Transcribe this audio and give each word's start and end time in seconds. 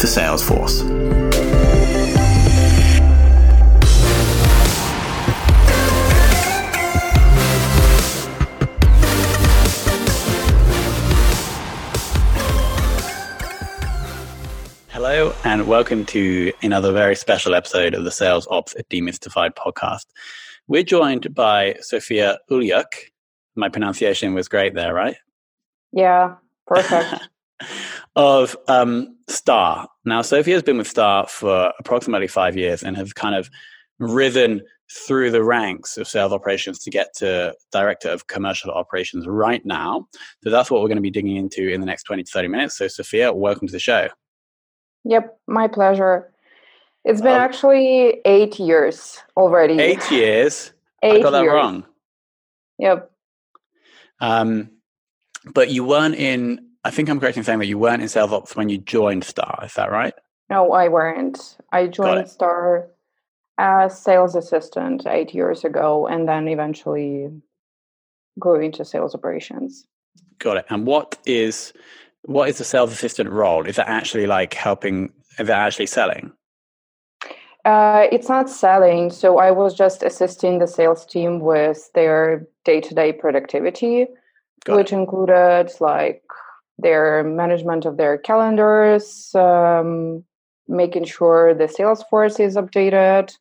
for 0.00 0.06
Salesforce. 0.06 0.80
Hello, 14.88 15.34
and 15.44 15.66
welcome 15.66 16.06
to 16.06 16.50
another 16.62 16.92
very 16.92 17.14
special 17.14 17.54
episode 17.54 17.92
of 17.92 18.04
the 18.04 18.10
Sales 18.10 18.48
Ops 18.50 18.74
Demystified 18.88 19.54
podcast. 19.54 20.06
We're 20.66 20.82
joined 20.82 21.34
by 21.34 21.76
Sophia 21.80 22.38
Ulyuk. 22.50 22.86
My 23.54 23.68
pronunciation 23.68 24.32
was 24.32 24.48
great 24.48 24.72
there, 24.72 24.94
right? 24.94 25.16
Yeah, 25.92 26.36
perfect. 26.66 27.28
of 28.16 28.56
um, 28.68 29.16
Star. 29.28 29.88
Now, 30.04 30.22
Sophie 30.22 30.52
has 30.52 30.62
been 30.62 30.78
with 30.78 30.88
Star 30.88 31.26
for 31.26 31.72
approximately 31.78 32.26
five 32.26 32.56
years 32.56 32.82
and 32.82 32.96
has 32.96 33.12
kind 33.12 33.34
of 33.34 33.50
risen 33.98 34.62
through 34.90 35.30
the 35.30 35.42
ranks 35.42 35.96
of 35.96 36.08
sales 36.08 36.32
operations 36.32 36.80
to 36.80 36.90
get 36.90 37.14
to 37.14 37.54
director 37.70 38.08
of 38.08 38.26
commercial 38.26 38.72
operations 38.72 39.26
right 39.26 39.64
now. 39.64 40.08
So 40.42 40.50
that's 40.50 40.70
what 40.70 40.80
we're 40.80 40.88
going 40.88 40.96
to 40.96 41.02
be 41.02 41.10
digging 41.10 41.36
into 41.36 41.68
in 41.68 41.80
the 41.80 41.86
next 41.86 42.04
20 42.04 42.24
to 42.24 42.30
30 42.30 42.48
minutes. 42.48 42.76
So, 42.76 42.88
Sophia, 42.88 43.32
welcome 43.32 43.68
to 43.68 43.72
the 43.72 43.78
show. 43.78 44.08
Yep, 45.04 45.38
my 45.46 45.68
pleasure. 45.68 46.32
It's 47.04 47.20
been 47.20 47.34
um, 47.34 47.40
actually 47.40 48.20
eight 48.24 48.58
years 48.58 49.18
already. 49.36 49.78
Eight 49.78 50.10
years? 50.10 50.72
Eight 51.02 51.20
I 51.20 51.22
got 51.22 51.30
that 51.30 51.42
years. 51.42 51.54
wrong. 51.54 51.86
Yep. 52.78 53.10
Um, 54.20 54.70
but 55.54 55.70
you 55.70 55.84
weren't 55.84 56.16
in 56.16 56.69
I 56.84 56.90
think 56.90 57.08
I'm 57.08 57.20
correct 57.20 57.36
in 57.36 57.44
saying 57.44 57.58
that 57.58 57.66
you 57.66 57.78
weren't 57.78 58.02
in 58.02 58.08
sales 58.08 58.32
ops 58.32 58.56
when 58.56 58.68
you 58.68 58.78
joined 58.78 59.24
Star. 59.24 59.60
Is 59.64 59.74
that 59.74 59.90
right? 59.90 60.14
No, 60.48 60.72
I 60.72 60.88
weren't. 60.88 61.56
I 61.72 61.86
joined 61.86 62.28
Star 62.28 62.88
as 63.58 64.00
sales 64.00 64.34
assistant 64.34 65.06
eight 65.06 65.34
years 65.34 65.64
ago, 65.64 66.06
and 66.06 66.26
then 66.26 66.48
eventually 66.48 67.28
grew 68.38 68.60
into 68.60 68.84
sales 68.84 69.14
operations. 69.14 69.86
Got 70.38 70.56
it. 70.56 70.66
And 70.70 70.86
what 70.86 71.18
is 71.26 71.72
what 72.22 72.48
is 72.48 72.58
the 72.58 72.64
sales 72.64 72.92
assistant 72.92 73.30
role? 73.30 73.66
Is 73.66 73.76
that 73.76 73.88
actually 73.88 74.26
like 74.26 74.54
helping? 74.54 75.12
Is 75.38 75.46
that 75.46 75.58
actually 75.58 75.86
selling? 75.86 76.32
Uh, 77.64 78.06
it's 78.10 78.28
not 78.28 78.48
selling. 78.48 79.10
So 79.10 79.38
I 79.38 79.50
was 79.50 79.74
just 79.74 80.02
assisting 80.02 80.58
the 80.58 80.66
sales 80.66 81.04
team 81.04 81.40
with 81.40 81.90
their 81.94 82.46
day 82.64 82.80
to 82.80 82.94
day 82.94 83.12
productivity, 83.12 84.06
Got 84.64 84.76
which 84.76 84.92
it. 84.92 84.96
included 84.96 85.70
like 85.78 86.22
their 86.80 87.22
management 87.24 87.84
of 87.84 87.96
their 87.96 88.18
calendars, 88.18 89.34
um, 89.34 90.24
making 90.68 91.04
sure 91.04 91.54
the 91.54 91.64
Salesforce 91.64 92.40
is 92.40 92.56
updated. 92.56 93.32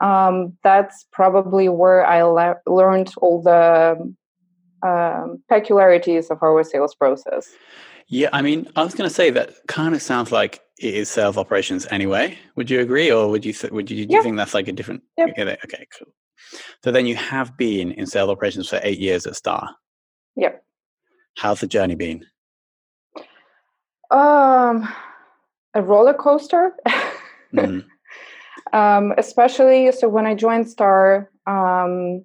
Um, 0.00 0.56
that's 0.64 1.06
probably 1.12 1.68
where 1.68 2.04
I 2.04 2.22
le- 2.22 2.60
learned 2.66 3.12
all 3.18 3.40
the 3.42 4.14
um, 4.86 5.42
peculiarities 5.48 6.30
of 6.30 6.42
our 6.42 6.64
sales 6.64 6.94
process. 6.94 7.50
Yeah, 8.08 8.28
I 8.32 8.42
mean, 8.42 8.68
I 8.76 8.82
was 8.82 8.94
going 8.94 9.08
to 9.08 9.14
say 9.14 9.30
that 9.30 9.54
kind 9.68 9.94
of 9.94 10.02
sounds 10.02 10.32
like 10.32 10.60
it 10.78 10.94
is 10.94 11.08
sales 11.08 11.38
operations 11.38 11.86
anyway. 11.90 12.36
Would 12.56 12.68
you 12.68 12.80
agree, 12.80 13.10
or 13.12 13.30
would 13.30 13.44
you 13.44 13.52
th- 13.52 13.72
would 13.72 13.90
you, 13.90 14.04
do 14.04 14.16
you 14.16 14.22
think 14.22 14.36
that's 14.36 14.54
like 14.54 14.68
a 14.68 14.72
different? 14.72 15.02
Yep. 15.16 15.38
Okay, 15.38 15.86
cool. 15.96 16.12
So 16.82 16.90
then 16.90 17.06
you 17.06 17.14
have 17.16 17.56
been 17.56 17.92
in 17.92 18.06
sales 18.06 18.28
operations 18.28 18.68
for 18.68 18.80
eight 18.82 18.98
years 18.98 19.26
at 19.26 19.36
Star. 19.36 19.76
Yep. 20.36 20.62
How's 21.36 21.60
the 21.60 21.66
journey 21.66 21.94
been? 21.94 22.26
Um, 24.12 24.88
a 25.74 25.82
roller 25.82 26.14
coaster. 26.14 26.72
mm-hmm. 27.52 27.80
um, 28.76 29.14
especially 29.16 29.90
so 29.92 30.08
when 30.08 30.26
I 30.26 30.34
joined 30.34 30.68
Star, 30.68 31.30
um, 31.46 32.24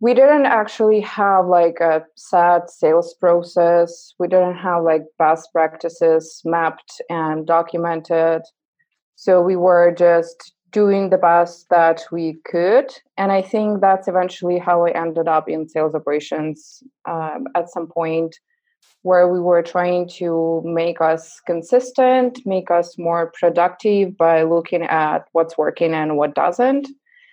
we 0.00 0.14
didn't 0.14 0.46
actually 0.46 1.00
have 1.00 1.46
like 1.46 1.80
a 1.80 2.04
set 2.16 2.70
sales 2.70 3.14
process. 3.14 4.14
We 4.18 4.28
didn't 4.28 4.56
have 4.56 4.84
like 4.84 5.02
best 5.18 5.52
practices 5.52 6.40
mapped 6.44 7.02
and 7.10 7.46
documented. 7.46 8.42
So 9.16 9.42
we 9.42 9.56
were 9.56 9.92
just 9.92 10.52
doing 10.70 11.10
the 11.10 11.18
best 11.18 11.68
that 11.68 12.02
we 12.12 12.38
could. 12.44 12.94
And 13.18 13.32
I 13.32 13.42
think 13.42 13.80
that's 13.80 14.08
eventually 14.08 14.58
how 14.58 14.86
I 14.86 14.92
ended 14.92 15.28
up 15.28 15.48
in 15.48 15.68
sales 15.68 15.94
operations 15.94 16.82
um, 17.06 17.48
at 17.56 17.68
some 17.68 17.88
point 17.88 18.36
where 19.02 19.28
we 19.28 19.40
were 19.40 19.62
trying 19.62 20.08
to 20.08 20.62
make 20.64 21.00
us 21.00 21.40
consistent, 21.46 22.38
make 22.44 22.70
us 22.70 22.98
more 22.98 23.32
productive 23.38 24.16
by 24.16 24.42
looking 24.42 24.82
at 24.82 25.26
what's 25.32 25.56
working 25.56 25.94
and 25.94 26.16
what 26.16 26.34
doesn't. 26.34 26.86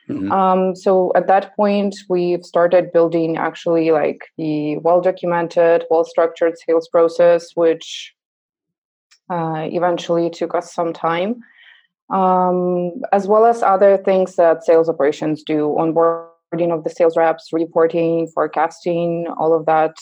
Mm-hmm. 0.09 0.31
Um, 0.31 0.75
so 0.75 1.11
at 1.15 1.27
that 1.27 1.53
point, 1.57 1.95
we've 2.09 2.45
started 2.45 2.93
building 2.93 3.35
actually 3.35 3.91
like 3.91 4.21
the 4.37 4.77
well 4.77 5.01
documented, 5.01 5.83
well 5.89 6.05
structured 6.05 6.57
sales 6.57 6.87
process, 6.87 7.51
which 7.55 8.13
uh, 9.29 9.67
eventually 9.69 10.29
took 10.29 10.55
us 10.55 10.73
some 10.73 10.93
time, 10.93 11.41
um, 12.09 12.93
as 13.11 13.27
well 13.27 13.45
as 13.45 13.61
other 13.61 13.97
things 13.97 14.37
that 14.37 14.63
sales 14.63 14.87
operations 14.87 15.43
do 15.43 15.75
onboarding 15.77 16.71
of 16.71 16.85
the 16.85 16.89
sales 16.89 17.17
reps, 17.17 17.49
reporting, 17.51 18.27
forecasting, 18.27 19.27
all 19.37 19.53
of 19.53 19.65
that 19.65 19.97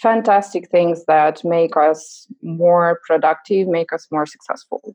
fantastic 0.00 0.70
things 0.70 1.04
that 1.06 1.44
make 1.44 1.76
us 1.76 2.26
more 2.42 3.00
productive, 3.06 3.68
make 3.68 3.92
us 3.92 4.06
more 4.10 4.26
successful. 4.26 4.94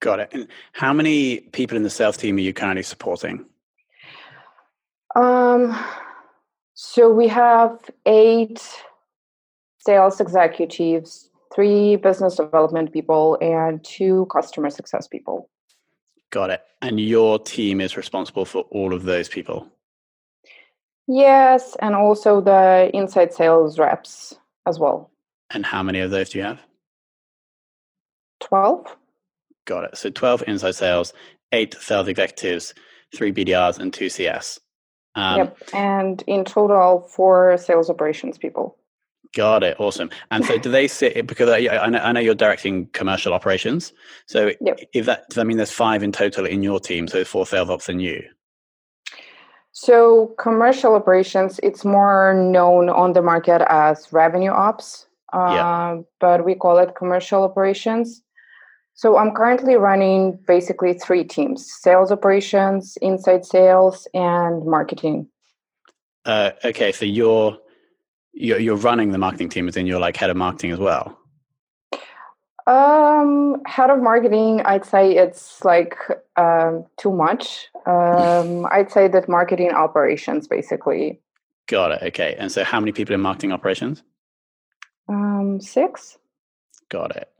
Got 0.00 0.20
it. 0.20 0.30
And 0.32 0.48
how 0.72 0.92
many 0.92 1.40
people 1.52 1.76
in 1.76 1.82
the 1.82 1.90
sales 1.90 2.16
team 2.16 2.36
are 2.36 2.40
you 2.40 2.52
currently 2.52 2.82
supporting? 2.82 3.44
Um, 5.14 5.76
so 6.74 7.10
we 7.12 7.28
have 7.28 7.78
eight 8.06 8.66
sales 9.78 10.20
executives, 10.20 11.30
three 11.54 11.96
business 11.96 12.36
development 12.36 12.92
people, 12.92 13.38
and 13.40 13.84
two 13.84 14.26
customer 14.32 14.70
success 14.70 15.06
people. 15.06 15.48
Got 16.30 16.50
it. 16.50 16.62
And 16.80 16.98
your 16.98 17.38
team 17.38 17.80
is 17.80 17.96
responsible 17.96 18.44
for 18.44 18.62
all 18.70 18.94
of 18.94 19.04
those 19.04 19.28
people? 19.28 19.68
Yes, 21.08 21.76
and 21.80 21.94
also 21.94 22.40
the 22.40 22.90
inside 22.94 23.32
sales 23.32 23.78
reps 23.78 24.34
as 24.66 24.78
well. 24.78 25.10
And 25.50 25.66
how 25.66 25.82
many 25.82 26.00
of 26.00 26.10
those 26.10 26.30
do 26.30 26.38
you 26.38 26.44
have? 26.44 26.60
12. 28.40 28.96
Got 29.66 29.84
it. 29.84 29.96
So 29.96 30.10
12 30.10 30.44
inside 30.46 30.74
sales, 30.74 31.12
eight 31.52 31.74
sales 31.80 32.08
executives, 32.08 32.74
three 33.14 33.32
BDRs, 33.32 33.78
and 33.78 33.92
two 33.92 34.08
CS. 34.08 34.58
Um, 35.14 35.38
yep. 35.38 35.58
And 35.72 36.22
in 36.26 36.44
total, 36.44 37.00
four 37.00 37.58
sales 37.58 37.90
operations 37.90 38.38
people. 38.38 38.76
Got 39.34 39.62
it. 39.62 39.80
Awesome. 39.80 40.10
And 40.30 40.44
so, 40.44 40.58
do 40.58 40.70
they 40.70 40.86
sit 40.88 41.26
because 41.26 41.48
I, 41.48 41.66
I, 41.68 41.88
know, 41.88 41.98
I 41.98 42.12
know 42.12 42.20
you're 42.20 42.34
directing 42.34 42.86
commercial 42.88 43.32
operations. 43.32 43.92
So, 44.26 44.52
yep. 44.60 44.78
if 44.92 45.06
that 45.06 45.28
does 45.30 45.36
that 45.36 45.46
mean 45.46 45.56
there's 45.56 45.70
five 45.70 46.02
in 46.02 46.12
total 46.12 46.44
in 46.44 46.62
your 46.62 46.78
team? 46.78 47.08
So, 47.08 47.24
four 47.24 47.46
sales 47.46 47.70
ops 47.70 47.88
and 47.88 48.02
you. 48.02 48.22
So 49.72 50.34
commercial 50.38 50.94
operations, 50.94 51.58
it's 51.62 51.84
more 51.84 52.34
known 52.34 52.90
on 52.90 53.14
the 53.14 53.22
market 53.22 53.62
as 53.68 54.12
revenue 54.12 54.50
ops, 54.50 55.06
uh, 55.32 55.52
yeah. 55.54 56.00
but 56.20 56.44
we 56.44 56.54
call 56.54 56.78
it 56.78 56.94
commercial 56.94 57.42
operations. 57.42 58.22
So 58.94 59.16
I'm 59.16 59.32
currently 59.32 59.76
running 59.76 60.38
basically 60.46 60.92
three 60.92 61.24
teams: 61.24 61.66
sales 61.80 62.12
operations, 62.12 62.98
inside 63.00 63.46
sales, 63.46 64.06
and 64.12 64.66
marketing. 64.66 65.28
Uh, 66.26 66.50
okay, 66.62 66.92
so 66.92 67.06
you're, 67.06 67.58
you're 68.34 68.58
you're 68.58 68.76
running 68.76 69.10
the 69.12 69.18
marketing 69.18 69.48
team, 69.48 69.68
as 69.68 69.76
in 69.78 69.86
you're 69.86 69.98
like 69.98 70.18
head 70.18 70.28
of 70.28 70.36
marketing 70.36 70.72
as 70.72 70.78
well. 70.78 71.18
Um, 72.66 73.60
head 73.66 73.90
of 73.90 74.00
marketing, 74.00 74.62
I'd 74.64 74.84
say 74.84 75.16
it's 75.16 75.64
like 75.64 75.96
um, 76.36 76.86
too 76.96 77.12
much. 77.12 77.68
Um, 77.86 78.66
I'd 78.70 78.90
say 78.90 79.08
that 79.08 79.28
marketing 79.28 79.72
operations, 79.72 80.46
basically. 80.46 81.20
Got 81.68 81.92
it. 81.92 82.02
Okay. 82.02 82.34
And 82.38 82.50
so, 82.50 82.64
how 82.64 82.80
many 82.80 82.92
people 82.92 83.14
in 83.14 83.20
marketing 83.20 83.52
operations? 83.52 84.02
Um, 85.08 85.60
six. 85.60 86.18
Got 86.88 87.16
it. 87.16 87.30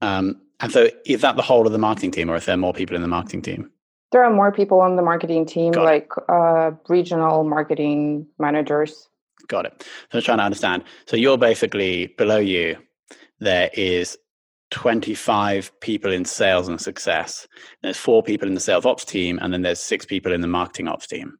Um, 0.00 0.40
and 0.60 0.72
so, 0.72 0.88
is 1.06 1.20
that 1.22 1.36
the 1.36 1.42
whole 1.42 1.66
of 1.66 1.72
the 1.72 1.78
marketing 1.78 2.10
team, 2.10 2.30
or 2.30 2.36
is 2.36 2.46
there 2.46 2.56
more 2.56 2.72
people 2.72 2.96
in 2.96 3.02
the 3.02 3.08
marketing 3.08 3.42
team? 3.42 3.70
There 4.10 4.24
are 4.24 4.32
more 4.32 4.50
people 4.50 4.80
on 4.80 4.96
the 4.96 5.02
marketing 5.02 5.44
team, 5.46 5.72
Got 5.72 5.84
like 5.84 6.10
uh, 6.28 6.72
regional 6.88 7.44
marketing 7.44 8.26
managers. 8.38 9.08
Got 9.46 9.66
it. 9.66 9.86
So, 10.10 10.18
I'm 10.18 10.24
trying 10.24 10.38
to 10.38 10.44
understand. 10.44 10.84
So, 11.06 11.16
you're 11.16 11.38
basically 11.38 12.08
below 12.18 12.38
you 12.38 12.76
there 13.40 13.70
is 13.74 14.18
25 14.70 15.80
people 15.80 16.12
in 16.12 16.24
sales 16.24 16.68
and 16.68 16.80
success. 16.80 17.48
There's 17.82 17.96
four 17.96 18.22
people 18.22 18.48
in 18.48 18.54
the 18.54 18.60
sales 18.60 18.84
ops 18.84 19.04
team, 19.04 19.38
and 19.40 19.52
then 19.52 19.62
there's 19.62 19.80
six 19.80 20.04
people 20.04 20.32
in 20.32 20.40
the 20.40 20.48
marketing 20.48 20.88
ops 20.88 21.06
team. 21.06 21.38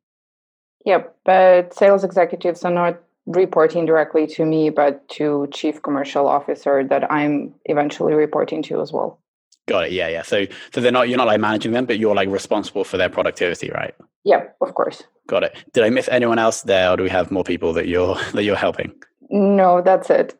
Yep, 0.84 1.16
but 1.24 1.74
sales 1.74 2.04
executives 2.04 2.64
are 2.64 2.72
not 2.72 3.00
reporting 3.26 3.84
directly 3.84 4.26
to 4.26 4.44
me, 4.44 4.70
but 4.70 5.06
to 5.10 5.48
chief 5.52 5.82
commercial 5.82 6.26
officer 6.26 6.82
that 6.84 7.10
I'm 7.12 7.54
eventually 7.66 8.14
reporting 8.14 8.62
to 8.64 8.80
as 8.80 8.92
well. 8.92 9.20
Got 9.66 9.88
it. 9.88 9.92
Yeah, 9.92 10.08
yeah. 10.08 10.22
So, 10.22 10.46
so 10.72 10.80
they're 10.80 10.90
not 10.90 11.10
you're 11.10 11.18
not 11.18 11.26
like 11.26 11.40
managing 11.40 11.72
them, 11.72 11.84
but 11.84 11.98
you're 11.98 12.14
like 12.14 12.30
responsible 12.30 12.84
for 12.84 12.96
their 12.96 13.10
productivity, 13.10 13.70
right? 13.70 13.94
Yeah, 14.24 14.44
of 14.62 14.74
course. 14.74 15.02
Got 15.26 15.44
it. 15.44 15.56
Did 15.74 15.84
I 15.84 15.90
miss 15.90 16.08
anyone 16.08 16.38
else 16.38 16.62
there, 16.62 16.90
or 16.90 16.96
do 16.96 17.02
we 17.02 17.10
have 17.10 17.30
more 17.30 17.44
people 17.44 17.74
that 17.74 17.86
you're 17.86 18.16
that 18.32 18.44
you're 18.44 18.56
helping? 18.56 18.94
No, 19.28 19.82
that's 19.82 20.08
it. 20.08 20.38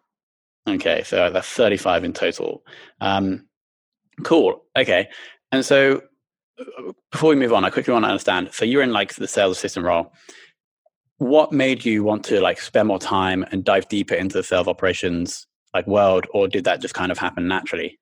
Okay, 0.69 1.03
so 1.05 1.31
that's 1.31 1.49
35 1.49 2.05
in 2.05 2.13
total. 2.13 2.63
Um, 3.01 3.47
cool. 4.23 4.65
Okay. 4.77 5.09
And 5.51 5.65
so 5.65 6.03
before 7.11 7.31
we 7.31 7.37
move 7.37 7.53
on, 7.53 7.65
I 7.65 7.71
quickly 7.71 7.93
want 7.93 8.05
to 8.05 8.11
understand. 8.11 8.51
So 8.53 8.65
you're 8.65 8.83
in 8.83 8.93
like 8.93 9.15
the 9.15 9.29
sales 9.29 9.57
assistant 9.57 9.87
role. 9.87 10.13
What 11.19 11.53
made 11.53 11.85
you 11.85 12.05
want 12.05 12.25
to 12.27 12.41
like 12.41 12.61
spend 12.61 12.89
more 12.89 12.99
time 12.99 13.45
and 13.51 13.65
dive 13.65 13.89
deeper 13.89 14.15
into 14.15 14.37
the 14.37 14.43
sales 14.43 14.69
operations 14.69 15.47
like 15.75 15.87
world, 15.87 16.27
or 16.31 16.49
did 16.49 16.65
that 16.65 16.81
just 16.81 16.95
kind 16.95 17.13
of 17.13 17.19
happen 17.19 17.49
naturally? 17.49 17.99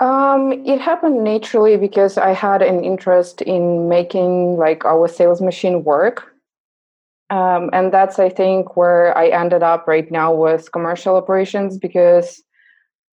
Um, 0.00 0.52
it 0.66 0.80
happened 0.80 1.22
naturally 1.22 1.76
because 1.76 2.18
I 2.18 2.30
had 2.30 2.62
an 2.62 2.84
interest 2.84 3.42
in 3.42 3.88
making 3.88 4.56
like 4.56 4.84
our 4.84 5.08
sales 5.08 5.40
machine 5.40 5.84
work 5.84 6.33
um, 7.34 7.68
and 7.72 7.92
that's, 7.92 8.20
I 8.20 8.28
think, 8.28 8.76
where 8.76 9.16
I 9.18 9.26
ended 9.26 9.64
up 9.64 9.88
right 9.88 10.08
now 10.08 10.32
with 10.32 10.70
commercial 10.70 11.16
operations 11.16 11.78
because 11.78 12.40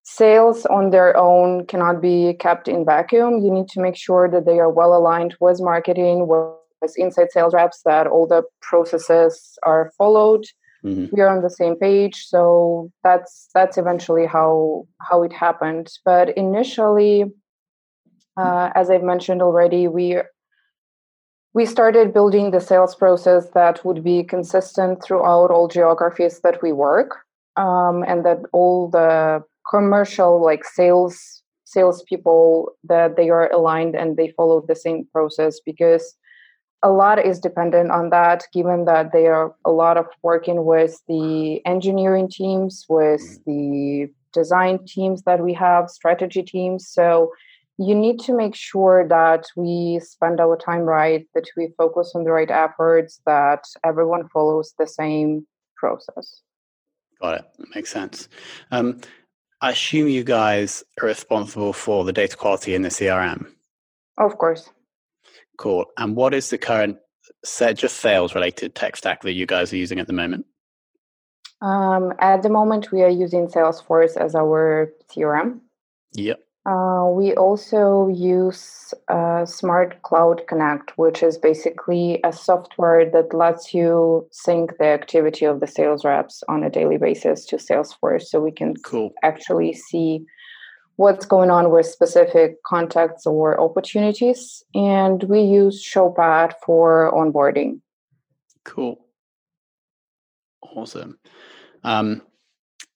sales 0.04 0.64
on 0.68 0.92
their 0.92 1.18
own 1.18 1.66
cannot 1.66 2.02
be 2.02 2.36
kept 2.36 2.68
in 2.68 2.86
vacuum. 2.86 3.40
You 3.40 3.52
need 3.52 3.68
to 3.70 3.82
make 3.82 3.96
sure 3.96 4.30
that 4.30 4.46
they 4.46 4.60
are 4.60 4.70
well 4.70 4.96
aligned 4.96 5.34
with 5.40 5.60
marketing, 5.60 6.28
with 6.28 6.94
inside 6.98 7.32
sales 7.32 7.56
reps, 7.56 7.82
that 7.86 8.06
all 8.06 8.28
the 8.28 8.44
processes 8.62 9.58
are 9.64 9.92
followed. 9.98 10.46
Mm-hmm. 10.86 11.16
We 11.16 11.22
are 11.24 11.36
on 11.36 11.42
the 11.42 11.50
same 11.50 11.76
page, 11.76 12.26
so 12.28 12.92
that's 13.04 13.50
that's 13.56 13.80
eventually 13.80 14.28
how 14.28 14.86
how 15.00 15.24
it 15.24 15.34
happened. 15.34 15.88
But 16.06 16.38
initially, 16.38 17.26
uh, 18.38 18.70
as 18.76 18.92
I've 18.92 19.04
mentioned 19.04 19.42
already, 19.42 19.88
we 19.88 20.22
we 21.54 21.66
started 21.66 22.14
building 22.14 22.52
the 22.52 22.62
sales 22.62 22.96
process 22.96 23.50
that 23.54 23.84
would 23.84 24.04
be 24.04 24.24
consistent 24.24 25.04
throughout 25.04 25.52
all 25.52 25.68
geographies 25.68 26.40
that 26.42 26.62
we 26.62 26.72
work 26.72 27.18
um, 27.58 28.04
and 28.08 28.26
that 28.26 28.40
all 28.54 28.90
the 28.90 29.44
commercial 29.70 30.44
like 30.44 30.64
sales 30.64 31.44
salespeople 31.66 32.70
that 32.84 33.16
they 33.16 33.30
are 33.30 33.50
aligned 33.52 33.96
and 33.96 34.18
they 34.18 34.30
follow 34.32 34.64
the 34.68 34.76
same 34.76 35.08
process 35.14 35.60
because 35.66 36.18
a 36.84 36.92
lot 36.92 37.24
is 37.24 37.40
dependent 37.40 37.92
on 37.92 38.10
that 38.10 38.44
given 38.54 38.86
that 38.86 39.14
they 39.14 39.28
are 39.28 39.56
a 39.64 39.72
lot 39.72 39.98
of 39.98 40.06
working 40.24 40.66
with 40.66 41.02
the 41.08 41.66
engineering 41.66 42.28
teams 42.30 42.86
with 42.90 43.22
mm. 43.22 43.46
the 43.46 44.14
design 44.34 44.80
teams 44.86 45.24
that 45.24 45.42
we 45.42 45.54
have 45.54 45.90
strategy 45.90 46.44
teams 46.44 46.88
so 46.88 47.32
you 47.82 47.96
need 47.96 48.20
to 48.20 48.34
make 48.34 48.56
sure 48.56 49.08
that 49.08 49.46
we 49.56 50.00
spend 50.04 50.40
our 50.40 50.56
time 50.56 50.82
right, 50.82 51.28
that 51.34 51.48
we 51.58 51.74
focus 51.78 52.12
on 52.14 52.24
the 52.24 52.32
right 52.32 52.52
efforts, 52.52 53.22
that 53.26 53.64
everyone 53.84 54.28
follows 54.30 54.76
the 54.78 54.86
same 54.86 55.48
process. 55.76 56.42
Got 57.20 57.40
it. 57.40 57.46
Makes 57.74 57.92
sense. 57.92 58.30
Um, 58.70 59.02
I 59.62 59.72
assume 59.72 60.08
you 60.08 60.24
guys 60.24 60.84
are 61.02 61.08
responsible 61.08 61.74
for 61.74 62.04
the 62.04 62.14
data 62.14 62.38
quality 62.38 62.76
in 62.76 62.84
the 62.84 62.90
CRM. 62.90 63.48
Of 64.18 64.38
course. 64.38 64.70
Cool. 65.58 65.86
And 65.98 66.16
what 66.16 66.36
is 66.36 66.52
the 66.52 66.60
current 66.60 66.98
set, 67.44 67.78
just 67.78 67.98
sales 67.98 68.36
related 68.36 68.76
tech 68.76 68.96
stack 68.96 69.22
that 69.22 69.34
you 69.34 69.48
guys 69.48 69.74
are 69.74 69.78
using 69.78 70.00
at 70.00 70.06
the 70.06 70.14
moment? 70.14 70.46
Um, 71.62 72.14
at 72.20 72.44
the 72.44 72.50
moment, 72.50 72.92
we 72.92 73.02
are 73.02 73.10
using 73.10 73.48
Salesforce 73.48 74.18
as 74.18 74.36
our 74.36 74.94
CRM. 75.12 75.62
Yep. 76.14 76.40
Uh, 76.64 77.08
we 77.10 77.34
also 77.34 78.08
use 78.08 78.94
uh, 79.08 79.46
Smart 79.46 80.00
Cloud 80.04 80.44
Connect, 80.48 80.96
which 80.96 81.24
is 81.24 81.38
basically 81.38 82.20
a 82.24 82.32
software 82.32 83.10
that 83.10 83.34
lets 83.34 83.74
you 83.74 84.28
sync 84.32 84.78
the 84.78 84.86
activity 84.86 85.46
of 85.46 85.60
the 85.60 85.66
sales 85.66 86.06
reps 86.06 86.44
on 86.48 86.64
a 86.64 86.70
daily 86.70 86.98
basis 86.98 87.46
to 87.48 87.56
Salesforce 87.56 88.24
so 88.24 88.40
we 88.40 88.52
can 88.52 88.76
cool. 88.84 89.12
actually 89.24 89.74
see 89.74 90.24
what's 90.98 91.26
going 91.26 91.50
on 91.50 91.72
with 91.72 91.88
specific 91.88 92.62
contacts 92.64 93.26
or 93.26 93.60
opportunities. 93.60 94.64
And 94.76 95.24
we 95.24 95.42
use 95.42 95.84
Showpad 95.84 96.54
for 96.64 97.12
onboarding. 97.12 97.82
Cool. 98.66 99.04
Awesome. 100.62 101.18
Um, 101.84 102.22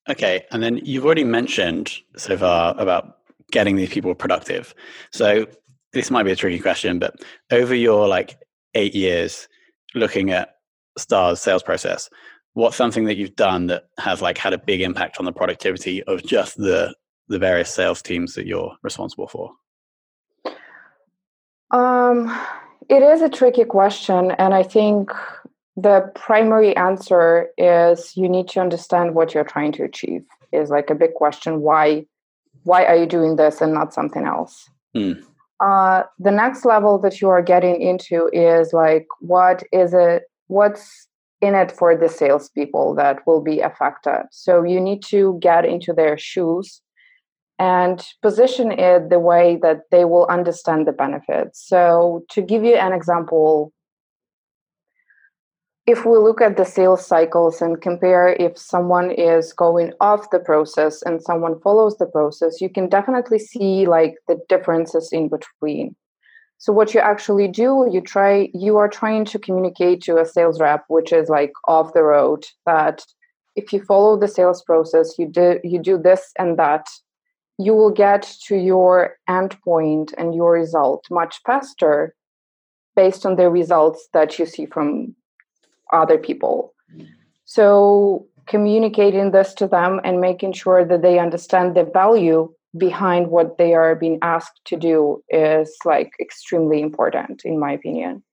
okay. 0.08 0.46
And 0.52 0.62
then 0.62 0.78
you've 0.84 1.04
already 1.04 1.24
mentioned 1.24 1.98
so 2.16 2.38
far 2.38 2.80
about 2.80 3.18
getting 3.52 3.76
these 3.76 3.90
people 3.90 4.14
productive. 4.16 4.74
So 5.12 5.46
this 5.94 6.12
might 6.12 6.24
be 6.24 6.32
a 6.32 6.36
tricky 6.36 6.60
question, 6.60 7.00
but 7.00 7.16
over 7.52 7.74
your 7.74 8.08
like 8.08 8.38
eight 8.74 8.94
years 8.94 9.48
looking 9.94 10.32
at 10.32 10.56
Star's 10.98 11.42
sales 11.42 11.64
process, 11.64 12.10
what's 12.54 12.76
something 12.76 13.06
that 13.06 13.18
you've 13.18 13.36
done 13.36 13.68
that 13.68 13.86
has 13.98 14.22
like 14.22 14.38
had 14.38 14.54
a 14.54 14.58
big 14.58 14.82
impact 14.82 15.18
on 15.20 15.26
the 15.26 15.32
productivity 15.32 16.04
of 16.04 16.24
just 16.24 16.58
the 16.58 16.94
the 17.28 17.40
various 17.40 17.74
sales 17.74 18.02
teams 18.02 18.36
that 18.36 18.46
you're 18.46 18.76
responsible 18.84 19.28
for? 19.28 19.52
Um, 21.72 22.28
it 22.88 23.02
is 23.02 23.22
a 23.22 23.30
tricky 23.30 23.64
question, 23.66 24.32
and 24.32 24.54
I 24.54 24.64
think 24.64 25.12
the 25.76 26.12
primary 26.16 26.76
answer 26.78 27.50
is 27.58 28.16
you 28.16 28.30
need 28.30 28.48
to 28.50 28.62
understand 28.62 29.16
what 29.16 29.34
you're 29.34 29.44
trying 29.44 29.72
to 29.74 29.84
achieve. 29.84 30.24
Is 30.52 30.70
like 30.70 30.90
a 30.90 30.96
big 30.96 31.16
question 31.16 31.62
why 31.62 32.06
why 32.66 32.84
are 32.86 32.96
you 32.96 33.06
doing 33.06 33.38
this 33.38 33.62
and 33.62 33.74
not 33.74 33.94
something 33.94 34.26
else? 34.26 34.70
Mm. 34.96 35.24
uh, 35.60 36.04
the 36.20 36.32
next 36.32 36.66
level 36.66 36.98
that 37.00 37.22
you 37.22 37.30
are 37.30 37.42
getting 37.42 37.82
into 37.82 38.30
is 38.34 38.74
like 38.74 39.06
what 39.20 39.64
is 39.72 39.94
it 39.94 40.24
what's 40.48 41.08
in 41.42 41.54
it 41.54 41.72
for 41.72 41.96
the 41.98 42.10
salespeople 42.10 42.96
that 42.96 43.26
will 43.28 43.42
be 43.42 43.60
affected? 43.60 44.24
So 44.32 44.64
you 44.64 44.80
need 44.80 45.04
to 45.06 45.38
get 45.42 45.66
into 45.66 45.94
their 45.94 46.18
shoes 46.18 46.82
and 47.60 48.06
position 48.22 48.72
it 48.72 49.10
the 49.10 49.20
way 49.20 49.58
that 49.62 49.82
they 49.92 50.06
will 50.06 50.26
understand 50.28 50.88
the 50.88 50.92
benefits. 50.92 51.66
So 51.66 52.26
to 52.32 52.42
give 52.42 52.64
you 52.64 52.76
an 52.76 52.94
example 52.94 53.72
if 55.88 56.04
we 56.04 56.18
look 56.18 56.42
at 56.42 56.58
the 56.58 56.66
sales 56.66 57.06
cycles 57.06 57.62
and 57.62 57.82
compare 57.82 58.30
if 58.40 58.58
someone 58.58 59.12
is 59.12 59.54
going 59.54 59.94
off 60.02 60.32
the 60.32 60.40
process 60.40 61.04
and 61.04 61.22
someone 61.22 61.60
follows 61.60 61.98
the 61.98 62.08
process 62.08 62.60
you 62.60 62.70
can 62.70 62.90
definitely 62.90 63.38
see 63.38 63.86
like 63.86 64.16
the 64.28 64.40
differences 64.50 65.10
in 65.12 65.30
between. 65.30 65.96
So 66.58 66.74
what 66.74 66.94
you 66.94 67.00
actually 67.00 67.48
do 67.48 67.88
you 67.92 68.02
try 68.02 68.50
you 68.54 68.78
are 68.78 68.90
trying 68.90 69.26
to 69.26 69.40
communicate 69.40 70.02
to 70.04 70.18
a 70.18 70.26
sales 70.26 70.60
rep 70.60 70.86
which 70.88 71.14
is 71.14 71.30
like 71.30 71.52
off 71.68 71.94
the 71.94 72.04
road 72.04 72.46
that 72.66 73.04
if 73.56 73.72
you 73.72 73.84
follow 73.84 74.18
the 74.18 74.28
sales 74.28 74.64
process 74.64 75.20
you 75.20 75.28
do 75.28 75.60
you 75.64 75.80
do 75.80 75.98
this 76.00 76.32
and 76.40 76.58
that 76.58 76.88
you 77.60 77.74
will 77.74 77.92
get 77.92 78.24
to 78.48 78.56
your 78.56 79.18
endpoint 79.30 80.14
and 80.18 80.34
your 80.34 80.52
result 80.52 81.06
much 81.12 81.40
faster 81.46 82.16
based 82.96 83.26
on 83.26 83.36
the 83.36 83.50
results 83.50 84.08
that 84.14 84.40
you 84.40 84.46
see 84.46 84.66
from 84.66 85.16
other 85.92 86.18
people. 86.18 86.74
So 87.46 88.28
communicating 88.48 89.32
this 89.32 89.54
to 89.56 89.68
them 89.68 90.00
and 90.04 90.20
making 90.20 90.54
sure 90.54 90.86
that 90.86 91.02
they 91.02 91.20
understand 91.20 91.76
the 91.76 91.84
value 91.84 92.54
behind 92.78 93.28
what 93.28 93.58
they 93.58 93.74
are 93.74 93.96
being 93.96 94.20
asked 94.22 94.62
to 94.66 94.76
do 94.76 95.24
is 95.30 95.76
like 95.86 96.12
extremely 96.20 96.82
important 96.82 97.44
in 97.46 97.60
my 97.60 97.72
opinion. 97.72 98.24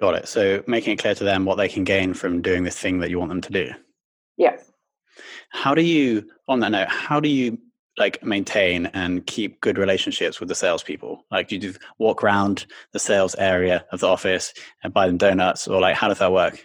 Got 0.00 0.14
it. 0.14 0.28
So 0.28 0.62
making 0.66 0.94
it 0.94 0.98
clear 0.98 1.14
to 1.14 1.24
them 1.24 1.44
what 1.44 1.56
they 1.56 1.68
can 1.68 1.84
gain 1.84 2.14
from 2.14 2.42
doing 2.42 2.64
this 2.64 2.78
thing 2.78 3.00
that 3.00 3.10
you 3.10 3.18
want 3.18 3.30
them 3.30 3.40
to 3.40 3.52
do. 3.52 3.70
Yes. 4.36 4.70
How 5.50 5.74
do 5.74 5.82
you 5.82 6.28
on 6.48 6.60
that 6.60 6.70
note 6.70 6.88
how 6.88 7.20
do 7.20 7.28
you 7.28 7.58
like 7.96 8.22
maintain 8.24 8.86
and 8.86 9.24
keep 9.26 9.60
good 9.60 9.78
relationships 9.78 10.40
with 10.40 10.48
the 10.48 10.54
salespeople? 10.54 11.24
Like 11.30 11.48
do 11.48 11.56
you 11.56 11.74
walk 11.98 12.22
around 12.22 12.66
the 12.92 12.98
sales 12.98 13.34
area 13.36 13.84
of 13.92 14.00
the 14.00 14.08
office 14.08 14.52
and 14.82 14.92
buy 14.92 15.06
them 15.06 15.16
donuts 15.16 15.68
or 15.68 15.80
like 15.80 15.96
how 15.96 16.08
does 16.08 16.18
that 16.18 16.32
work 16.32 16.64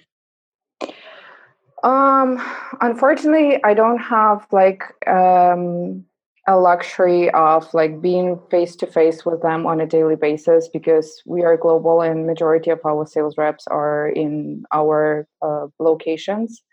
um 1.83 2.41
unfortunately 2.81 3.61
i 3.63 3.73
don't 3.73 3.99
have 3.99 4.45
like 4.51 4.83
um 5.07 6.03
a 6.47 6.57
luxury 6.57 7.29
of 7.31 7.71
like 7.75 8.01
being 8.01 8.39
face 8.49 8.75
to 8.75 8.87
face 8.87 9.23
with 9.23 9.41
them 9.43 9.67
on 9.67 9.79
a 9.79 9.85
daily 9.85 10.15
basis 10.15 10.67
because 10.67 11.21
we 11.25 11.43
are 11.43 11.55
global 11.55 12.01
and 12.01 12.25
majority 12.25 12.71
of 12.71 12.79
our 12.85 13.05
sales 13.05 13.37
reps 13.37 13.67
are 13.67 14.09
in 14.09 14.63
our 14.73 15.27
uh, 15.43 15.67
locations 15.79 16.63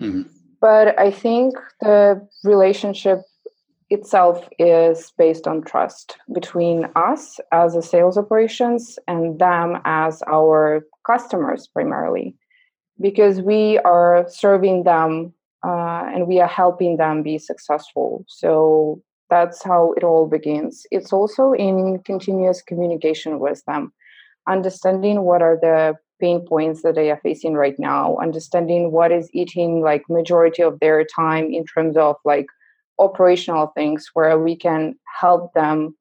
mm-hmm. 0.00 0.22
but 0.60 0.98
i 0.98 1.10
think 1.10 1.54
the 1.80 2.26
relationship 2.44 3.22
itself 3.90 4.48
is 4.58 5.12
based 5.18 5.46
on 5.46 5.62
trust 5.62 6.16
between 6.32 6.86
us 6.96 7.38
as 7.52 7.74
a 7.74 7.82
sales 7.82 8.16
operations 8.16 8.98
and 9.08 9.38
them 9.38 9.78
as 9.84 10.22
our 10.26 10.86
customers 11.06 11.66
primarily 11.66 12.36
because 13.00 13.40
we 13.40 13.78
are 13.80 14.26
serving 14.28 14.84
them 14.84 15.32
uh, 15.66 16.04
and 16.12 16.26
we 16.26 16.40
are 16.40 16.48
helping 16.48 16.96
them 16.96 17.22
be 17.22 17.38
successful 17.38 18.24
so 18.28 19.02
that's 19.30 19.62
how 19.62 19.92
it 19.96 20.04
all 20.04 20.26
begins. 20.26 20.86
It's 20.90 21.12
also 21.12 21.52
in 21.52 22.00
continuous 22.04 22.62
communication 22.62 23.38
with 23.38 23.64
them, 23.66 23.92
understanding 24.48 25.22
what 25.22 25.42
are 25.42 25.58
the 25.60 25.96
pain 26.20 26.46
points 26.46 26.82
that 26.82 26.94
they 26.94 27.10
are 27.10 27.20
facing 27.22 27.54
right 27.54 27.78
now, 27.78 28.16
understanding 28.18 28.92
what 28.92 29.10
is 29.10 29.28
eating 29.32 29.80
like 29.80 30.08
majority 30.08 30.62
of 30.62 30.78
their 30.80 31.04
time 31.04 31.52
in 31.52 31.64
terms 31.64 31.96
of 31.96 32.16
like 32.24 32.46
operational 32.98 33.68
things 33.74 34.08
where 34.14 34.38
we 34.38 34.54
can 34.54 34.94
help 35.20 35.52
them 35.54 35.96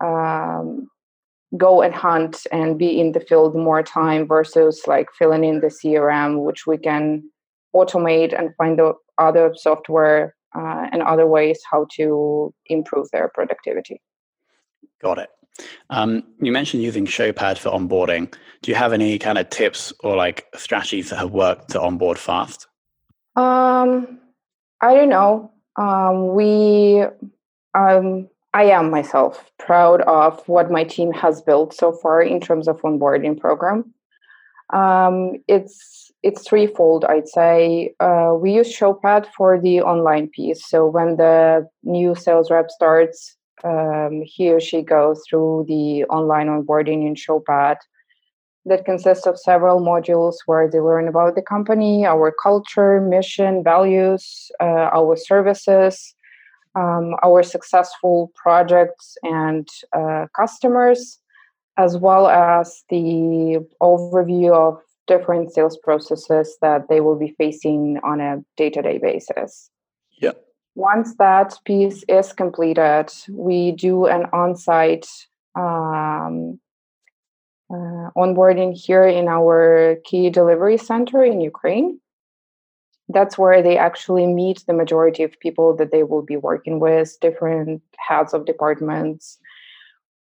um, 0.00 0.88
go 1.56 1.82
and 1.82 1.94
hunt 1.94 2.46
and 2.52 2.78
be 2.78 3.00
in 3.00 3.12
the 3.12 3.20
field 3.20 3.54
more 3.56 3.82
time 3.82 4.26
versus 4.26 4.82
like 4.86 5.08
filling 5.18 5.44
in 5.44 5.60
the 5.60 5.66
CRM, 5.66 6.44
which 6.44 6.66
we 6.66 6.78
can 6.78 7.28
automate 7.74 8.38
and 8.38 8.54
find 8.56 8.78
the 8.78 8.92
other 9.18 9.52
software 9.56 10.34
uh, 10.56 10.86
and 10.92 11.02
other 11.02 11.26
ways 11.26 11.60
how 11.70 11.86
to 11.96 12.52
improve 12.66 13.08
their 13.12 13.28
productivity. 13.28 14.00
Got 15.02 15.18
it. 15.18 15.30
Um, 15.90 16.22
you 16.40 16.52
mentioned 16.52 16.82
using 16.82 17.06
Showpad 17.06 17.58
for 17.58 17.70
onboarding. 17.70 18.32
Do 18.62 18.70
you 18.70 18.74
have 18.76 18.92
any 18.92 19.18
kind 19.18 19.38
of 19.38 19.50
tips 19.50 19.92
or 20.02 20.16
like 20.16 20.46
strategies 20.56 21.10
that 21.10 21.18
have 21.18 21.32
worked 21.32 21.70
to 21.70 21.80
onboard 21.80 22.18
fast? 22.18 22.66
Um, 23.36 24.20
I 24.80 24.94
don't 24.94 25.08
know. 25.08 25.52
Um, 25.76 26.34
we, 26.34 27.04
um, 27.74 28.28
I 28.52 28.64
am 28.64 28.90
myself 28.90 29.50
proud 29.58 30.00
of 30.02 30.42
what 30.48 30.70
my 30.70 30.84
team 30.84 31.12
has 31.12 31.40
built 31.40 31.72
so 31.74 31.92
far 31.92 32.20
in 32.20 32.40
terms 32.40 32.66
of 32.66 32.82
onboarding 32.82 33.38
program. 33.38 33.94
Um, 34.72 35.36
it's 35.48 36.10
it's 36.22 36.46
threefold, 36.46 37.04
I'd 37.04 37.28
say. 37.28 37.94
Uh, 37.98 38.34
we 38.38 38.52
use 38.52 38.76
Showpad 38.76 39.26
for 39.36 39.58
the 39.58 39.80
online 39.80 40.28
piece. 40.28 40.68
So 40.68 40.86
when 40.86 41.16
the 41.16 41.68
new 41.82 42.14
sales 42.14 42.50
rep 42.50 42.70
starts, 42.70 43.36
um, 43.64 44.22
he 44.24 44.50
or 44.50 44.60
she 44.60 44.82
goes 44.82 45.22
through 45.28 45.64
the 45.66 46.04
online 46.04 46.48
onboarding 46.48 47.06
in 47.06 47.14
Showpad 47.14 47.76
that 48.66 48.84
consists 48.84 49.26
of 49.26 49.38
several 49.38 49.80
modules 49.80 50.34
where 50.44 50.68
they 50.70 50.80
learn 50.80 51.08
about 51.08 51.34
the 51.34 51.42
company, 51.42 52.04
our 52.04 52.30
culture, 52.30 53.00
mission, 53.00 53.64
values, 53.64 54.50
uh, 54.60 54.90
our 54.92 55.16
services, 55.16 56.14
um, 56.74 57.14
our 57.22 57.42
successful 57.42 58.32
projects 58.34 59.16
and 59.22 59.68
uh, 59.96 60.26
customers, 60.36 61.18
as 61.76 61.96
well 61.96 62.28
as 62.28 62.84
the 62.90 63.64
overview 63.82 64.54
of 64.54 64.80
different 65.06 65.52
sales 65.52 65.76
processes 65.76 66.56
that 66.62 66.88
they 66.88 67.00
will 67.00 67.18
be 67.18 67.34
facing 67.36 67.98
on 68.04 68.20
a 68.20 68.42
day-to-day 68.56 68.98
basis. 68.98 69.70
Yeah. 70.18 70.32
Once 70.76 71.14
that 71.16 71.58
piece 71.64 72.04
is 72.08 72.32
completed, 72.32 73.06
we 73.28 73.72
do 73.72 74.06
an 74.06 74.26
on-site 74.32 75.08
um, 75.56 76.60
uh, 77.72 78.10
onboarding 78.16 78.72
here 78.74 79.04
in 79.04 79.26
our 79.28 79.96
key 80.04 80.30
delivery 80.30 80.76
center 80.76 81.24
in 81.24 81.40
Ukraine. 81.40 82.00
That's 83.12 83.36
where 83.36 83.62
they 83.62 83.76
actually 83.76 84.26
meet 84.26 84.64
the 84.66 84.72
majority 84.72 85.22
of 85.22 85.38
people 85.40 85.74
that 85.76 85.90
they 85.90 86.02
will 86.02 86.22
be 86.22 86.36
working 86.36 86.80
with, 86.80 87.18
different 87.20 87.82
heads 87.96 88.34
of 88.34 88.46
departments, 88.46 89.38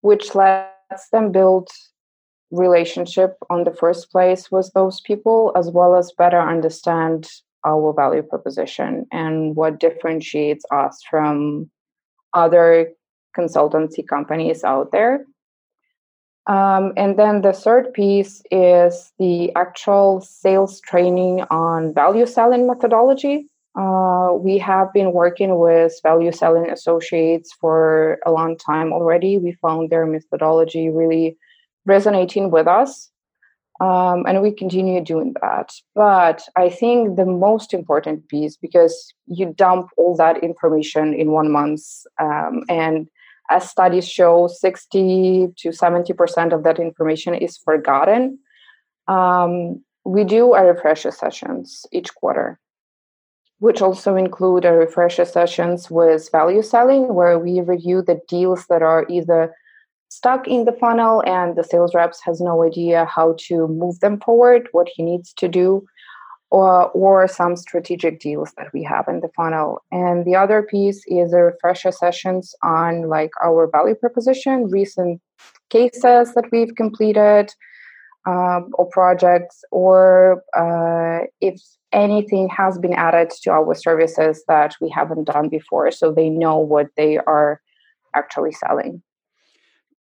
which 0.02 0.34
lets 0.36 1.10
them 1.12 1.32
build 1.32 1.70
relationship 2.52 3.38
on 3.50 3.64
the 3.64 3.74
first 3.74 4.12
place 4.12 4.52
with 4.52 4.72
those 4.74 5.02
people, 5.02 5.52
as 5.56 5.70
well 5.70 5.96
as 5.96 6.12
better 6.18 6.40
understand 6.40 7.30
our 7.66 7.94
value 7.94 8.24
proposition 8.24 9.06
and 9.12 9.56
what 9.56 9.80
differentiates 9.80 10.66
us 10.72 11.02
from 11.10 11.70
other 12.34 12.92
consultancy 13.38 14.08
companies 14.08 14.64
out 14.64 14.92
there. 14.92 15.26
Um, 16.50 16.94
and 16.98 17.18
then 17.18 17.42
the 17.42 17.54
third 17.54 17.94
piece 17.94 18.42
is 18.50 19.14
the 19.20 19.56
actual 19.56 20.22
sales 20.22 20.82
training 20.82 21.42
on 21.52 21.94
value 21.94 22.26
selling 22.26 22.66
methodology. 22.66 23.48
Uh, 23.76 24.32
we 24.34 24.58
have 24.58 24.92
been 24.92 25.14
working 25.14 25.60
with 25.60 25.94
value 26.02 26.32
selling 26.32 26.72
associates 26.72 27.54
for 27.62 28.18
a 28.26 28.32
long 28.32 28.58
time 28.58 28.92
already. 28.92 29.38
We 29.38 29.52
found 29.52 29.92
their 29.92 30.08
methodology 30.08 30.90
really 30.90 31.38
resonating 31.86 32.50
with 32.50 32.68
us. 32.68 33.12
Um, 33.80 34.26
and 34.28 34.42
we 34.42 34.52
continue 34.52 35.02
doing 35.02 35.36
that. 35.42 35.72
But 35.94 36.42
I 36.58 36.70
think 36.70 37.16
the 37.16 37.26
most 37.26 37.76
important 37.76 38.28
piece, 38.28 38.58
because 38.58 39.14
you 39.28 39.54
dump 39.56 39.92
all 39.98 40.18
that 40.18 40.44
information 40.44 41.14
in 41.14 41.32
one 41.32 41.52
month, 41.52 41.84
um, 42.20 42.64
and 42.68 43.08
as 43.50 43.70
studies 43.70 44.08
show, 44.08 44.48
60 44.48 45.48
to 45.58 45.70
70% 45.70 46.54
of 46.54 46.64
that 46.64 46.80
information 46.80 47.34
is 47.34 47.58
forgotten. 47.58 48.40
Um, 49.08 49.84
we 50.06 50.24
do 50.24 50.54
a 50.54 50.66
refresher 50.66 51.12
sessions 51.12 51.86
each 51.92 52.14
quarter, 52.16 52.60
which 53.60 53.82
also 53.82 54.16
include 54.16 54.66
a 54.66 54.74
refresher 54.74 55.26
sessions 55.26 55.90
with 55.90 56.30
value 56.32 56.62
selling, 56.62 57.14
where 57.14 57.40
we 57.40 57.62
review 57.62 58.02
the 58.02 58.20
deals 58.28 58.66
that 58.68 58.82
are 58.82 59.06
either 59.10 59.54
stuck 60.10 60.48
in 60.48 60.66
the 60.66 60.74
funnel 60.74 61.24
and 61.26 61.56
the 61.56 61.64
sales 61.64 61.94
reps 61.94 62.20
has 62.24 62.42
no 62.42 62.64
idea 62.64 63.06
how 63.06 63.36
to 63.38 63.68
move 63.68 64.00
them 64.00 64.20
forward 64.20 64.68
what 64.72 64.90
he 64.92 65.04
needs 65.04 65.34
to 65.34 65.48
do 65.48 65.86
or 66.52 66.90
or 66.92 67.28
some 67.28 67.56
strategic 67.56 68.20
deals 68.20 68.52
that 68.58 68.74
we 68.74 68.84
have 68.84 69.08
in 69.08 69.20
the 69.20 69.30
funnel 69.36 69.82
and 69.92 70.26
the 70.26 70.36
other 70.36 70.64
piece 70.64 71.04
is 71.08 71.32
the 71.32 71.38
refresher 71.38 71.92
sessions 71.92 72.56
on 72.64 73.08
like 73.08 73.32
our 73.44 73.68
value 73.68 73.96
proposition 73.96 74.70
recent 74.70 75.22
cases 75.70 76.34
that 76.34 76.46
we've 76.52 76.76
completed 76.76 77.54
um, 78.26 78.70
or 78.74 78.88
projects 78.92 79.64
or 79.72 80.44
uh, 80.58 81.26
if 81.40 81.62
anything 81.92 82.48
has 82.50 82.78
been 82.78 82.94
added 82.94 83.32
to 83.42 83.52
our 83.52 83.74
services 83.74 84.44
that 84.48 84.76
we 84.82 84.90
haven't 84.90 85.26
done 85.26 85.50
before 85.50 85.92
so 85.92 86.12
they 86.12 86.30
know 86.30 86.58
what 86.58 86.88
they 86.98 87.18
are 87.18 87.62
actually 88.16 88.52
selling 88.52 89.02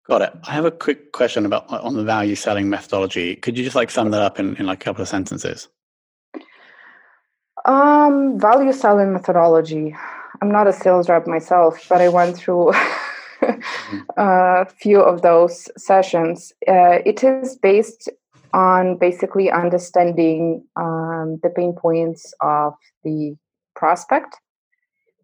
Got 0.07 0.21
it. 0.21 0.33
I 0.47 0.53
have 0.53 0.63
a 0.63 0.71
quick 0.71 1.11
question 1.11 1.45
about 1.45 1.69
on 1.69 1.93
the 1.95 2.03
value 2.05 2.35
selling 2.35 2.69
methodology. 2.69 3.35
Could 3.35 3.57
you 3.57 3.65
just 3.65 3.75
like 3.75 3.91
sum 3.91 4.11
that 4.11 4.21
up 4.21 4.39
in, 4.39 4.55
in 4.55 4.65
like 4.65 4.81
a 4.81 4.85
couple 4.85 5.01
of 5.01 5.09
sentences? 5.09 5.67
Um, 7.67 8.39
value 8.39 8.71
selling 8.71 9.11
methodology. 9.11 9.93
I'm 10.41 10.49
not 10.49 10.67
a 10.67 10.73
sales 10.73 11.09
rep 11.09 11.27
myself, 11.27 11.85
but 11.89 11.99
I 11.99 12.07
went 12.07 12.37
through 12.37 12.71
a 14.17 14.65
few 14.65 15.01
of 15.01 15.21
those 15.21 15.67
sessions. 15.77 16.53
Uh, 16.65 16.99
it 17.05 17.23
is 17.23 17.57
based 17.57 18.09
on 18.53 18.97
basically 18.97 19.51
understanding 19.51 20.63
um, 20.77 21.39
the 21.43 21.49
pain 21.49 21.73
points 21.73 22.33
of 22.41 22.73
the 23.03 23.35
prospect 23.75 24.37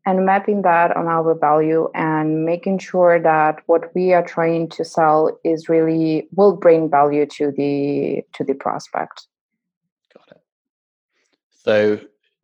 and 0.05 0.25
mapping 0.25 0.63
that 0.63 0.95
on 0.97 1.07
our 1.07 1.33
value 1.33 1.89
and 1.95 2.45
making 2.45 2.77
sure 2.77 3.21
that 3.21 3.61
what 3.67 3.93
we 3.95 4.13
are 4.13 4.25
trying 4.25 4.67
to 4.69 4.83
sell 4.83 5.39
is 5.45 5.69
really 5.69 6.27
will 6.35 6.55
bring 6.55 6.89
value 6.89 7.25
to 7.25 7.51
the 7.51 8.21
to 8.33 8.43
the 8.43 8.53
prospect 8.53 9.27
got 10.13 10.27
it 10.35 10.41
so 11.51 11.99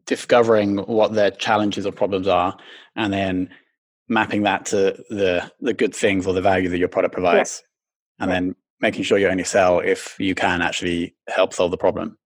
discovering 0.09 0.77
what 0.79 1.13
their 1.13 1.29
challenges 1.29 1.85
or 1.85 1.91
problems 1.91 2.27
are 2.27 2.57
and 2.95 3.13
then 3.13 3.47
mapping 4.07 4.41
that 4.41 4.65
to 4.65 5.03
the 5.11 5.49
the 5.61 5.71
good 5.71 5.93
things 5.93 6.25
or 6.25 6.33
the 6.33 6.41
value 6.41 6.67
that 6.67 6.79
your 6.79 6.87
product 6.87 7.13
provides 7.13 7.61
yeah. 7.61 8.23
and 8.23 8.31
yeah. 8.31 8.39
then 8.39 8.55
making 8.81 9.03
sure 9.03 9.19
you 9.19 9.27
only 9.27 9.43
sell 9.43 9.79
if 9.79 10.19
you 10.19 10.33
can 10.33 10.63
actually 10.63 11.13
help 11.27 11.53
solve 11.53 11.69
the 11.69 11.77
problem. 11.77 12.17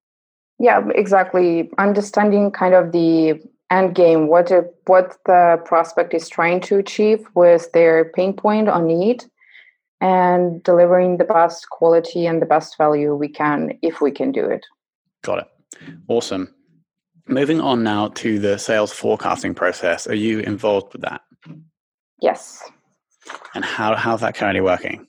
Yeah 0.60 0.88
exactly. 0.96 1.70
Understanding 1.78 2.52
kind 2.52 2.74
of 2.74 2.94
the 2.94 3.42
end 3.70 3.96
game 3.96 4.28
what 4.28 4.50
a, 4.50 4.64
what 4.86 5.18
the 5.26 5.62
prospect 5.66 6.14
is 6.14 6.30
trying 6.30 6.62
to 6.62 6.78
achieve 6.78 7.28
with 7.36 7.70
their 7.74 8.06
pain 8.16 8.32
point 8.32 8.70
or 8.70 8.82
need 8.82 9.26
and 10.00 10.64
delivering 10.64 11.18
the 11.18 11.26
best 11.26 11.70
quality 11.70 12.26
and 12.26 12.42
the 12.42 12.46
best 12.46 12.78
value 12.78 13.14
we 13.14 13.28
can 13.28 13.78
if 13.82 14.00
we 14.00 14.12
can 14.12 14.32
do 14.32 14.46
it. 14.46 14.66
Got 15.22 15.40
it. 15.40 15.48
Awesome 16.08 16.48
moving 17.28 17.62
on 17.62 17.84
now 17.84 18.10
to 18.10 18.40
the 18.40 18.58
sales 18.58 18.92
forecasting 18.92 19.54
process 19.54 20.08
are 20.08 20.16
you 20.16 20.40
involved 20.40 20.92
with 20.94 21.02
that 21.02 21.22
yes 22.22 22.64
and 23.56 23.64
how 23.64 23.96
how's 23.96 24.22
that 24.22 24.36
currently 24.36 24.62
working 24.62 25.08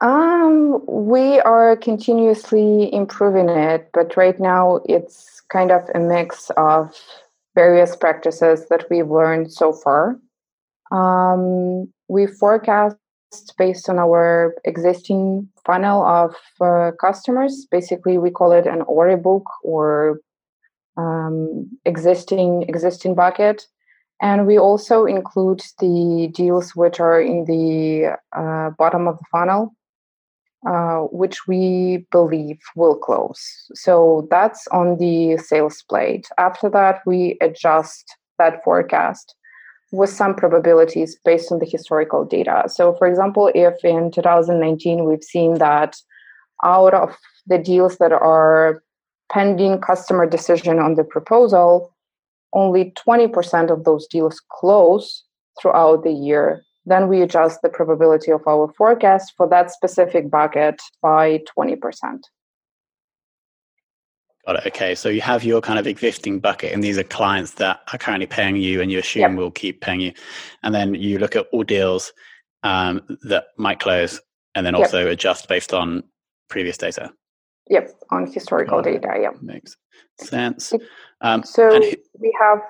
um, 0.00 0.84
we 0.86 1.40
are 1.40 1.76
continuously 1.76 2.92
improving 2.92 3.48
it, 3.48 3.88
but 3.94 4.16
right 4.16 4.38
now 4.38 4.80
it's 4.84 5.40
kind 5.48 5.70
of 5.70 5.88
a 5.94 5.98
mix 5.98 6.50
of 6.56 6.94
various 7.54 7.96
practices 7.96 8.68
that 8.68 8.84
we've 8.90 9.10
learned 9.10 9.52
so 9.52 9.72
far. 9.72 10.18
Um, 10.92 11.90
we 12.08 12.26
forecast 12.26 12.96
based 13.58 13.88
on 13.88 13.98
our 13.98 14.54
existing 14.64 15.48
funnel 15.64 16.04
of 16.04 16.34
uh, 16.60 16.92
customers. 17.00 17.66
Basically, 17.70 18.18
we 18.18 18.30
call 18.30 18.52
it 18.52 18.66
an 18.66 18.82
order 18.82 19.16
book 19.16 19.44
or 19.64 20.20
um, 20.96 21.68
existing 21.84 22.64
existing 22.68 23.14
bucket. 23.14 23.66
And 24.22 24.46
we 24.46 24.58
also 24.58 25.04
include 25.04 25.62
the 25.78 26.30
deals 26.34 26.74
which 26.74 27.00
are 27.00 27.20
in 27.20 27.44
the 27.44 28.16
uh, 28.32 28.70
bottom 28.78 29.06
of 29.06 29.18
the 29.18 29.24
funnel, 29.30 29.74
uh, 30.66 31.00
which 31.12 31.46
we 31.46 32.06
believe 32.10 32.58
will 32.76 32.96
close. 32.96 33.40
So 33.74 34.26
that's 34.30 34.66
on 34.68 34.96
the 34.96 35.36
sales 35.36 35.84
plate. 35.88 36.28
After 36.38 36.70
that, 36.70 37.02
we 37.04 37.36
adjust 37.42 38.16
that 38.38 38.64
forecast 38.64 39.34
with 39.92 40.10
some 40.10 40.34
probabilities 40.34 41.18
based 41.24 41.52
on 41.52 41.58
the 41.58 41.66
historical 41.66 42.24
data. 42.24 42.64
So, 42.68 42.94
for 42.94 43.06
example, 43.06 43.50
if 43.54 43.84
in 43.84 44.10
2019 44.10 45.04
we've 45.04 45.22
seen 45.22 45.58
that 45.58 45.96
out 46.64 46.94
of 46.94 47.16
the 47.46 47.58
deals 47.58 47.98
that 47.98 48.12
are 48.12 48.82
pending 49.30 49.80
customer 49.80 50.26
decision 50.26 50.78
on 50.78 50.94
the 50.94 51.04
proposal, 51.04 51.94
only 52.52 52.92
20% 53.06 53.70
of 53.70 53.84
those 53.84 54.06
deals 54.06 54.40
close 54.50 55.24
throughout 55.60 56.04
the 56.04 56.12
year 56.12 56.62
then 56.86 57.08
we 57.08 57.20
adjust 57.20 57.60
the 57.62 57.68
probability 57.68 58.30
of 58.30 58.46
our 58.46 58.72
forecast 58.78 59.34
for 59.36 59.48
that 59.48 59.72
specific 59.72 60.30
bucket 60.30 60.80
by 61.02 61.42
20%. 61.58 61.78
Got 64.46 64.56
it. 64.56 64.66
Okay. 64.68 64.94
So 64.94 65.08
you 65.08 65.20
have 65.20 65.42
your 65.42 65.60
kind 65.60 65.80
of 65.80 65.88
existing 65.88 66.38
bucket, 66.38 66.72
and 66.72 66.82
these 66.82 66.96
are 66.96 67.02
clients 67.02 67.54
that 67.54 67.80
are 67.92 67.98
currently 67.98 68.28
paying 68.28 68.54
you 68.54 68.80
and 68.80 68.92
you 68.92 69.00
assume 69.00 69.22
yep. 69.22 69.32
will 69.32 69.50
keep 69.50 69.80
paying 69.80 70.00
you. 70.00 70.12
And 70.62 70.72
then 70.72 70.94
you 70.94 71.18
look 71.18 71.34
at 71.34 71.46
all 71.52 71.64
deals 71.64 72.12
um, 72.62 73.02
that 73.24 73.46
might 73.58 73.80
close 73.80 74.20
and 74.54 74.64
then 74.64 74.76
also 74.76 75.00
yep. 75.00 75.12
adjust 75.12 75.48
based 75.48 75.74
on 75.74 76.04
previous 76.48 76.78
data. 76.78 77.12
Yep. 77.68 77.90
On 78.10 78.30
historical 78.30 78.82
data. 78.82 79.16
Yeah. 79.20 79.30
Makes 79.40 79.76
sense. 80.20 80.72
Um, 81.20 81.42
so 81.42 81.80
we 82.18 82.36
have 82.40 82.60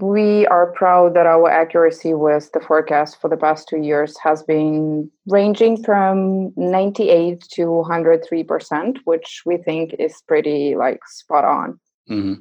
we 0.00 0.44
are 0.48 0.72
proud 0.72 1.14
that 1.14 1.26
our 1.26 1.48
accuracy 1.48 2.14
with 2.14 2.50
the 2.52 2.60
forecast 2.60 3.20
for 3.20 3.28
the 3.28 3.36
past 3.36 3.68
two 3.68 3.78
years 3.78 4.16
has 4.18 4.42
been 4.42 5.08
ranging 5.26 5.82
from 5.82 6.52
98 6.56 7.40
to 7.52 7.62
103%, 7.62 8.98
which 9.04 9.42
we 9.46 9.56
think 9.56 9.94
is 10.00 10.20
pretty 10.26 10.74
like 10.74 10.98
spot 11.06 11.44
on. 11.44 11.78
Mm-hmm. 12.10 12.34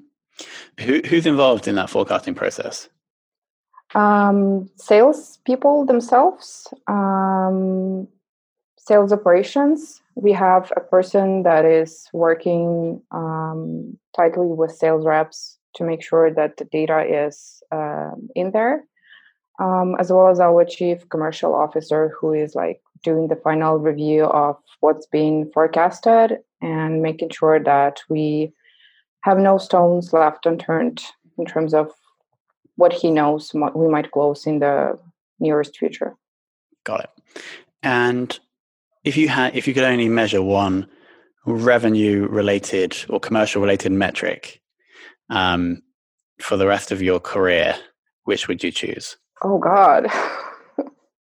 Who, 0.83 1.01
who's 1.07 1.27
involved 1.27 1.67
in 1.67 1.75
that 1.75 1.91
forecasting 1.91 2.33
process? 2.33 2.89
Um, 3.93 4.67
sales 4.77 5.37
people 5.45 5.85
themselves, 5.85 6.67
um, 6.87 8.07
sales 8.79 9.13
operations. 9.13 10.01
We 10.15 10.31
have 10.33 10.71
a 10.75 10.81
person 10.81 11.43
that 11.43 11.65
is 11.65 12.07
working 12.13 13.01
um, 13.11 13.97
tightly 14.15 14.47
with 14.47 14.71
sales 14.71 15.05
reps 15.05 15.57
to 15.75 15.83
make 15.83 16.03
sure 16.03 16.31
that 16.31 16.57
the 16.57 16.65
data 16.65 17.03
is 17.27 17.63
uh, 17.71 18.11
in 18.35 18.51
there, 18.51 18.83
um, 19.59 19.95
as 19.99 20.11
well 20.11 20.27
as 20.27 20.39
our 20.39 20.65
chief 20.65 21.09
commercial 21.09 21.55
officer, 21.55 22.15
who 22.19 22.33
is 22.33 22.53
like 22.53 22.81
doing 23.03 23.27
the 23.27 23.35
final 23.35 23.77
review 23.77 24.25
of 24.25 24.55
what's 24.79 25.07
being 25.07 25.49
forecasted 25.51 26.37
and 26.61 27.01
making 27.01 27.29
sure 27.29 27.59
that 27.59 28.01
we 28.09 28.53
have 29.21 29.37
no 29.37 29.57
stones 29.57 30.13
left 30.13 30.45
unturned 30.45 31.01
in 31.37 31.45
terms 31.45 31.73
of 31.73 31.91
what 32.75 32.93
he 32.93 33.11
knows 33.11 33.53
we 33.53 33.87
might 33.87 34.11
close 34.11 34.45
in 34.45 34.59
the 34.59 34.97
nearest 35.39 35.77
future. 35.77 36.15
Got 36.83 37.05
it. 37.05 37.43
And 37.81 38.39
if 39.03 39.17
you 39.17 39.27
had, 39.27 39.55
if 39.55 39.67
you 39.67 39.73
could 39.73 39.83
only 39.83 40.09
measure 40.09 40.41
one 40.41 40.87
revenue 41.45 42.27
related 42.27 42.95
or 43.09 43.19
commercial 43.19 43.61
related 43.61 43.91
metric 43.91 44.61
um, 45.29 45.81
for 46.39 46.57
the 46.57 46.67
rest 46.67 46.91
of 46.91 47.01
your 47.01 47.19
career, 47.19 47.75
which 48.23 48.47
would 48.47 48.63
you 48.63 48.71
choose? 48.71 49.17
Oh 49.43 49.57
God, 49.57 50.07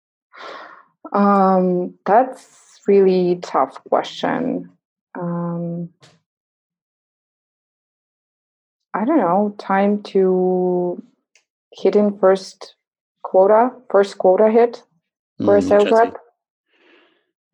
um, 1.12 1.94
that's 2.06 2.80
really 2.86 3.38
tough 3.42 3.82
question. 3.88 4.70
Um, 5.18 5.90
I 8.94 9.04
don't 9.04 9.18
know. 9.18 9.54
Time 9.58 10.02
to 10.04 11.02
hitting 11.72 12.18
first 12.18 12.74
quota, 13.22 13.70
first 13.90 14.18
quota 14.18 14.50
hit 14.50 14.82
for 15.38 15.54
mm, 15.54 15.58
a 15.58 15.62
sales 15.62 15.90
rep. 15.90 16.16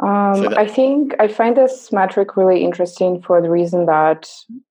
Um, 0.00 0.36
so 0.36 0.42
that- 0.50 0.58
I 0.58 0.66
think 0.66 1.14
I 1.18 1.28
find 1.28 1.56
this 1.56 1.92
metric 1.92 2.36
really 2.36 2.64
interesting 2.64 3.20
for 3.22 3.40
the 3.42 3.50
reason 3.50 3.86
that 3.86 4.28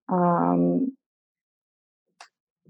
um, 0.09 0.95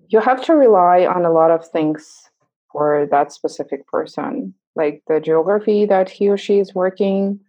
you 0.10 0.20
have 0.20 0.43
to 0.46 0.56
rely 0.56 1.06
on 1.06 1.26
a 1.26 1.32
lot 1.32 1.52
of 1.52 1.67
things 1.67 2.30
for 2.72 3.08
that 3.12 3.32
specific 3.32 3.86
person, 3.88 4.54
like 4.76 5.04
the 5.08 5.20
geography 5.20 5.86
that 5.86 6.10
he 6.10 6.30
or 6.30 6.38
she 6.38 6.60
is 6.60 6.74
working, 6.74 7.39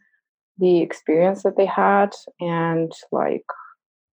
the 0.59 0.81
experience 0.81 1.43
that 1.43 1.57
they 1.57 1.67
had, 1.67 2.15
and 2.41 2.93
like 3.13 3.45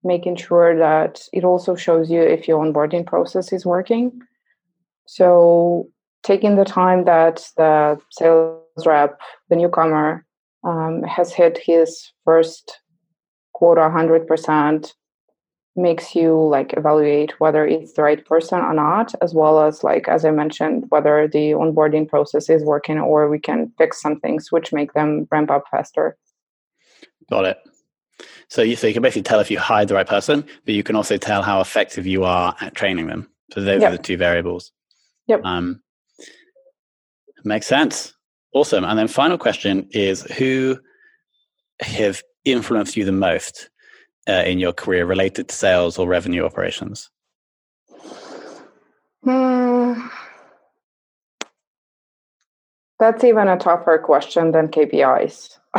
making 0.04 0.36
sure 0.36 0.78
that 0.78 1.22
it 1.34 1.44
also 1.44 1.76
shows 1.76 2.10
you 2.10 2.22
if 2.22 2.48
your 2.48 2.64
onboarding 2.64 3.06
process 3.06 3.52
is 3.52 3.66
working. 3.66 4.22
So, 5.08 5.90
taking 6.24 6.56
the 6.56 6.66
time 6.66 7.06
that 7.06 7.48
the 7.58 8.00
sales 8.12 8.86
rep, 8.86 9.20
the 9.50 9.56
newcomer, 9.56 10.25
um, 10.66 11.04
has 11.04 11.34
hit 11.34 11.58
his 11.58 12.12
first 12.26 12.80
quota 13.54 13.82
100%, 13.82 14.94
makes 15.78 16.16
you 16.16 16.48
like 16.48 16.74
evaluate 16.78 17.40
whether 17.40 17.66
it's 17.66 17.94
the 17.94 18.02
right 18.02 18.26
person 18.26 18.60
or 18.60 18.74
not 18.74 19.14
as 19.22 19.34
well 19.34 19.62
as 19.62 19.84
like 19.84 20.08
as 20.08 20.24
i 20.24 20.32
mentioned 20.32 20.86
whether 20.88 21.28
the 21.28 21.52
onboarding 21.52 22.08
process 22.08 22.50
is 22.50 22.64
working 22.64 22.98
or 22.98 23.30
we 23.30 23.38
can 23.38 23.70
fix 23.78 24.02
some 24.02 24.18
things 24.22 24.54
which 24.54 24.72
make 24.72 24.94
them 24.94 25.28
ramp 25.32 25.52
up 25.52 25.66
faster. 25.70 26.16
Got 27.30 27.46
it. 27.46 27.58
So 28.48 28.62
you, 28.62 28.78
so 28.78 28.88
you 28.88 28.94
can 28.94 29.02
basically 29.02 29.24
tell 29.24 29.42
if 29.42 29.52
you 29.52 29.60
hired 29.60 29.90
the 29.90 29.96
right 29.96 30.08
person 30.08 30.46
but 30.64 30.74
you 30.74 30.84
can 30.84 30.96
also 30.96 31.18
tell 31.18 31.42
how 31.42 31.60
effective 31.60 32.08
you 32.08 32.24
are 32.24 32.56
at 32.62 32.74
training 32.74 33.08
them. 33.08 33.30
So 33.52 33.62
those 33.62 33.82
yep. 33.82 33.92
are 33.92 33.98
the 33.98 34.04
two 34.04 34.16
variables. 34.16 34.72
Yep. 35.28 35.44
Um, 35.44 35.82
makes 37.44 37.68
sense 37.68 38.15
awesome 38.56 38.86
and 38.86 38.98
then 38.98 39.08
final 39.08 39.38
question 39.38 39.88
is 39.92 40.24
who 40.24 40.80
have 41.82 42.24
influenced 42.46 42.96
you 42.96 43.04
the 43.04 43.12
most 43.12 43.70
uh, 44.28 44.44
in 44.46 44.58
your 44.60 44.74
career 44.74 45.06
related 45.06 45.50
to 45.50 45.56
sales 45.56 46.00
or 46.00 46.08
revenue 46.08 46.46
operations? 46.46 47.12
Hmm. 49.24 50.08
That's 52.98 53.24
even 53.26 53.50
a 53.50 53.58
tougher 53.58 54.02
question 54.04 54.52
than 54.52 54.70
KPIs. 54.70 55.50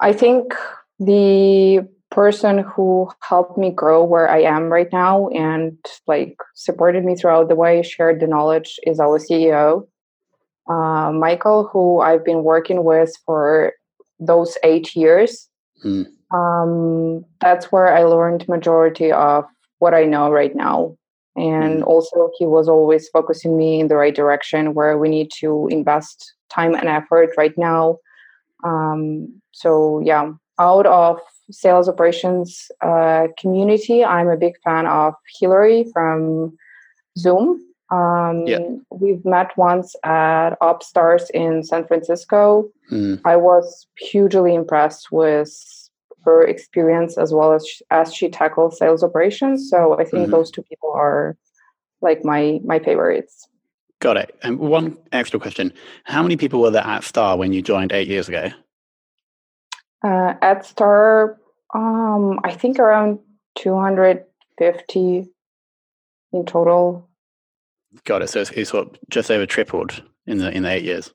I 0.00 0.12
think 0.12 0.52
the 0.98 1.88
person 2.10 2.58
who 2.58 3.08
helped 3.20 3.56
me 3.56 3.70
grow 3.70 4.02
where 4.04 4.28
I 4.28 4.42
am 4.42 4.64
right 4.64 4.92
now 4.92 5.28
and 5.28 5.78
like 6.06 6.36
supported 6.54 7.04
me 7.04 7.14
throughout 7.14 7.48
the 7.48 7.54
way, 7.54 7.82
shared 7.82 8.20
the 8.20 8.26
knowledge 8.26 8.80
is 8.82 8.98
our 8.98 9.18
CEO, 9.18 9.86
uh, 10.68 11.12
Michael, 11.12 11.68
who 11.72 12.00
I've 12.00 12.24
been 12.24 12.42
working 12.44 12.84
with 12.84 13.12
for 13.24 13.72
those 14.20 14.56
eight 14.62 14.94
years. 14.94 15.48
Mm. 15.84 16.06
Um, 16.30 17.24
that's 17.40 17.70
where 17.72 17.94
I 17.94 18.04
learned 18.04 18.48
majority 18.48 19.12
of 19.12 19.44
what 19.78 19.94
I 19.94 20.04
know 20.04 20.30
right 20.30 20.54
now. 20.54 20.96
And 21.34 21.82
mm. 21.82 21.86
also, 21.86 22.30
he 22.38 22.46
was 22.46 22.68
always 22.68 23.08
focusing 23.08 23.56
me 23.56 23.80
in 23.80 23.88
the 23.88 23.96
right 23.96 24.14
direction 24.14 24.74
where 24.74 24.98
we 24.98 25.08
need 25.08 25.30
to 25.40 25.66
invest 25.70 26.34
time 26.50 26.74
and 26.74 26.88
effort 26.88 27.30
right 27.36 27.56
now. 27.56 27.98
Um, 28.64 29.40
so, 29.52 30.00
yeah, 30.04 30.32
out 30.58 30.86
of 30.86 31.18
sales 31.50 31.88
operations 31.88 32.70
uh, 32.80 33.28
community, 33.38 34.04
I'm 34.04 34.28
a 34.28 34.36
big 34.36 34.54
fan 34.64 34.86
of 34.86 35.14
Hillary 35.40 35.86
from 35.92 36.56
Zoom. 37.18 37.60
Um, 37.92 38.46
yeah. 38.46 38.58
We've 38.90 39.24
met 39.24 39.56
once 39.58 39.94
at 40.02 40.52
OpsStars 40.60 41.30
in 41.34 41.62
San 41.62 41.86
Francisco. 41.86 42.70
Mm. 42.90 43.20
I 43.26 43.36
was 43.36 43.86
hugely 43.98 44.54
impressed 44.54 45.12
with 45.12 45.52
her 46.24 46.42
experience 46.42 47.18
as 47.18 47.34
well 47.34 47.52
as 47.52 47.66
as 47.90 48.14
she 48.14 48.30
tackles 48.30 48.78
sales 48.78 49.04
operations. 49.04 49.68
So 49.68 49.94
I 50.00 50.04
think 50.04 50.22
mm-hmm. 50.22 50.30
those 50.30 50.50
two 50.50 50.62
people 50.62 50.90
are 50.94 51.36
like 52.00 52.24
my 52.24 52.60
my 52.64 52.78
favorites. 52.78 53.46
Got 54.00 54.16
it. 54.16 54.36
And 54.42 54.58
one 54.58 54.96
extra 55.12 55.38
question: 55.38 55.72
How 56.04 56.22
many 56.22 56.36
people 56.36 56.62
were 56.62 56.70
there 56.70 56.86
at 56.86 57.04
Star 57.04 57.36
when 57.36 57.52
you 57.52 57.60
joined 57.60 57.92
eight 57.92 58.08
years 58.08 58.28
ago? 58.28 58.48
Uh, 60.02 60.34
at 60.40 60.64
Star, 60.64 61.38
um, 61.74 62.40
I 62.42 62.52
think 62.52 62.78
around 62.78 63.18
250 63.56 65.28
in 66.32 66.46
total. 66.46 67.08
Got 68.04 68.22
it. 68.22 68.30
So 68.30 68.44
it's, 68.54 68.72
what 68.72 68.98
just 69.10 69.30
over 69.30 69.46
tripled 69.46 70.02
in 70.26 70.38
the 70.38 70.50
in 70.50 70.62
the 70.62 70.70
eight 70.70 70.84
years. 70.84 71.12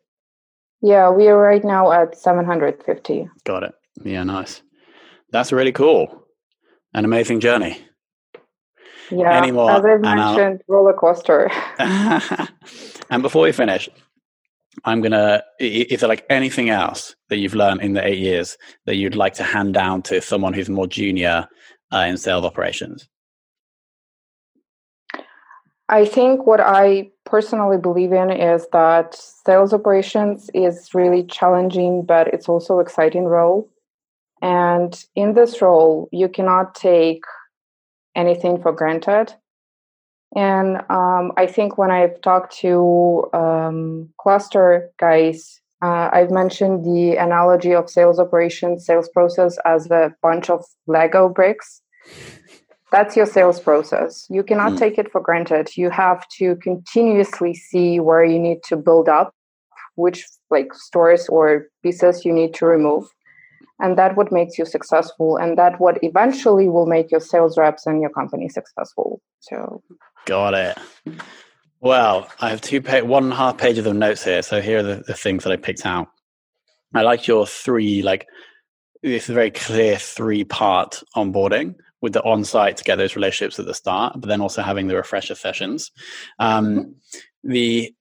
Yeah, 0.81 1.09
we 1.09 1.27
are 1.27 1.37
right 1.37 1.63
now 1.63 1.91
at 1.91 2.17
750. 2.17 3.27
Got 3.45 3.63
it. 3.63 3.73
Yeah, 4.03 4.23
nice. 4.23 4.61
That's 5.31 5.51
really 5.51 5.71
cool. 5.71 6.23
An 6.93 7.03
amazing 7.03 7.39
journey. 7.39 7.83
Yeah, 9.09 9.37
Any 9.37 9.51
more, 9.51 9.71
as 9.71 9.85
I 9.85 9.97
mentioned, 9.97 10.61
roller 10.67 10.93
coaster. 10.93 11.49
and 13.09 13.23
before 13.23 13.43
we 13.43 13.51
finish, 13.51 13.89
I'm 14.83 15.01
gonna. 15.01 15.43
Is 15.59 16.01
there 16.01 16.09
like 16.09 16.25
anything 16.29 16.69
else 16.69 17.15
that 17.29 17.37
you've 17.37 17.55
learned 17.55 17.81
in 17.81 17.93
the 17.93 18.05
eight 18.05 18.19
years 18.19 18.57
that 18.85 18.95
you'd 18.95 19.15
like 19.15 19.33
to 19.35 19.43
hand 19.43 19.73
down 19.73 20.01
to 20.03 20.21
someone 20.21 20.53
who's 20.53 20.69
more 20.69 20.87
junior 20.87 21.47
uh, 21.93 21.99
in 21.99 22.17
sales 22.17 22.45
operations? 22.45 23.07
I 25.89 26.05
think 26.05 26.45
what 26.45 26.59
I 26.59 27.11
personally 27.25 27.77
believe 27.77 28.11
in 28.11 28.29
is 28.29 28.67
that 28.73 29.15
sales 29.15 29.73
operations 29.73 30.49
is 30.53 30.93
really 30.93 31.23
challenging, 31.23 32.03
but 32.03 32.27
it's 32.27 32.49
also 32.49 32.79
exciting 32.79 33.25
role. 33.25 33.69
And 34.41 35.01
in 35.15 35.33
this 35.33 35.61
role, 35.61 36.09
you 36.11 36.27
cannot 36.27 36.75
take 36.75 37.23
anything 38.15 38.61
for 38.61 38.71
granted. 38.71 39.33
And 40.35 40.77
um, 40.89 41.31
I 41.37 41.47
think 41.47 41.77
when 41.77 41.89
I've 41.89 42.19
talked 42.21 42.57
to 42.57 43.29
um, 43.33 44.09
cluster 44.19 44.91
guys, 44.99 45.61
uh, 45.81 46.09
I've 46.11 46.31
mentioned 46.31 46.83
the 46.83 47.15
analogy 47.15 47.73
of 47.73 47.89
sales 47.89 48.19
operations, 48.19 48.85
sales 48.85 49.09
process 49.09 49.57
as 49.63 49.89
a 49.89 50.13
bunch 50.21 50.49
of 50.49 50.65
Lego 50.85 51.29
bricks. 51.29 51.81
That's 52.91 53.17
your 53.17 53.25
sales 53.25 53.59
process. 53.59 54.25
You 54.29 54.43
cannot 54.43 54.73
mm. 54.73 54.79
take 54.79 54.97
it 54.97 55.11
for 55.11 55.19
granted. 55.19 55.75
You 55.75 55.89
have 55.89 56.25
to 56.37 56.55
continuously 56.57 57.53
see 57.53 57.99
where 57.99 58.23
you 58.23 58.39
need 58.39 58.59
to 58.69 58.77
build 58.77 59.09
up, 59.09 59.33
which 59.95 60.25
like 60.49 60.73
stores 60.73 61.27
or 61.27 61.67
pieces 61.83 62.23
you 62.23 62.31
need 62.31 62.53
to 62.55 62.65
remove 62.65 63.07
and 63.79 63.97
that 63.97 64.15
what 64.15 64.31
makes 64.31 64.57
you 64.57 64.65
successful 64.65 65.37
and 65.37 65.57
that 65.57 65.79
what 65.79 65.97
eventually 66.03 66.67
will 66.69 66.85
make 66.85 67.11
your 67.11 67.19
sales 67.19 67.57
reps 67.57 67.85
and 67.85 68.01
your 68.01 68.09
company 68.09 68.49
successful 68.49 69.21
so 69.39 69.81
got 70.25 70.53
it 70.53 70.77
well 71.79 72.27
i 72.39 72.49
have 72.49 72.61
two 72.61 72.81
pa- 72.81 73.01
one 73.01 73.25
and 73.25 73.33
a 73.33 73.35
half 73.35 73.57
pages 73.57 73.85
of 73.85 73.95
notes 73.95 74.23
here 74.23 74.41
so 74.41 74.61
here 74.61 74.79
are 74.79 74.83
the, 74.83 75.03
the 75.07 75.13
things 75.13 75.43
that 75.43 75.53
i 75.53 75.55
picked 75.55 75.85
out 75.85 76.07
i 76.93 77.01
like 77.01 77.27
your 77.27 77.45
three 77.45 78.01
like 78.01 78.27
this 79.03 79.29
is 79.29 79.33
very 79.33 79.51
clear 79.51 79.97
three 79.97 80.43
part 80.43 81.03
onboarding 81.15 81.75
with 82.01 82.13
the 82.13 82.23
on-site 82.23 82.77
to 82.77 82.83
get 82.83 82.97
those 82.97 83.15
relationships 83.15 83.59
at 83.59 83.65
the 83.65 83.73
start 83.73 84.13
but 84.17 84.27
then 84.27 84.41
also 84.41 84.61
having 84.61 84.87
the 84.87 84.95
refresher 84.95 85.35
sessions 85.35 85.91
um, 86.39 86.67
mm-hmm. 86.67 87.49
the 87.49 87.93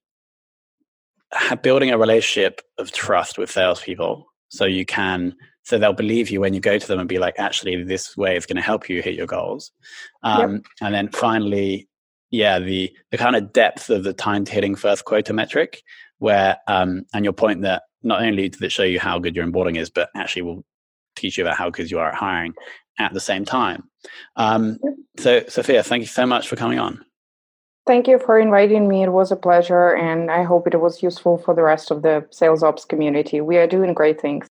building 1.63 1.91
a 1.91 1.99
relationship 1.99 2.61
of 2.79 2.93
trust 2.93 3.39
with 3.39 3.51
salespeople 3.51 4.27
so 4.49 4.65
you 4.65 4.85
can 4.87 5.35
so 5.63 5.79
they'll 5.79 5.93
believe 5.93 6.31
you 6.31 6.41
when 6.41 6.55
you 6.55 6.61
go 6.61 6.79
to 6.79 6.87
them 6.87 7.01
and 7.01 7.09
be 7.09 7.19
like 7.19 7.35
actually 7.39 7.83
this 7.83 8.17
way 8.17 8.37
is 8.37 8.47
going 8.47 8.57
to 8.57 8.63
help 8.63 8.89
you 8.89 9.03
hit 9.03 9.15
your 9.15 9.27
goals 9.27 9.73
um, 10.23 10.55
yep. 10.55 10.63
and 10.81 10.95
then 10.95 11.09
finally 11.09 11.89
yeah 12.31 12.59
the 12.59 12.93
the 13.11 13.19
kind 13.19 13.37
of 13.37 13.53
depth 13.53 13.91
of 13.91 14.05
the 14.05 14.13
time 14.13 14.45
to 14.45 14.53
hitting 14.53 14.75
first 14.75 15.05
quota 15.05 15.33
metric 15.33 15.83
where 16.19 16.57
um, 16.69 17.05
and 17.13 17.25
your 17.25 17.33
point 17.33 17.63
that 17.63 17.83
not 18.03 18.23
only 18.23 18.49
does 18.49 18.63
it 18.63 18.73
show 18.73 18.85
you 18.85 19.01
how 19.01 19.19
good 19.19 19.35
your 19.35 19.47
onboarding 19.47 19.77
is 19.77 19.91
but 19.91 20.09
actually 20.15 20.43
will 20.43 20.65
teach 21.17 21.37
you 21.37 21.45
about 21.45 21.57
how 21.57 21.71
good 21.71 21.91
you 21.91 21.99
are 21.99 22.09
at 22.09 22.15
hiring 22.15 22.55
at 22.99 23.13
the 23.13 23.21
same 23.21 23.45
time 23.45 23.89
um, 24.37 24.79
so 25.19 25.43
sophia 25.49 25.83
thank 25.83 26.01
you 26.01 26.07
so 26.07 26.27
much 26.27 26.49
for 26.49 26.57
coming 26.57 26.79
on 26.79 27.05
Thank 27.87 28.09
you 28.09 28.19
for 28.19 28.37
inviting 28.37 28.89
me. 28.89 29.05
It 29.05 29.13
was 29.13 29.31
a 29.31 29.37
pleasure, 29.37 29.95
and 29.95 30.29
I 30.29 30.43
hope 30.43 30.67
it 30.67 30.81
was 30.81 31.05
useful 31.05 31.39
for 31.39 31.55
the 31.55 31.63
rest 31.63 31.93
of 31.93 32.03
the 32.03 32.27
sales 32.33 32.65
ops 32.65 32.85
community. 32.85 33.41
We 33.41 33.59
are 33.59 33.69
doing 33.69 33.95
great 33.95 34.21
things. 34.21 34.49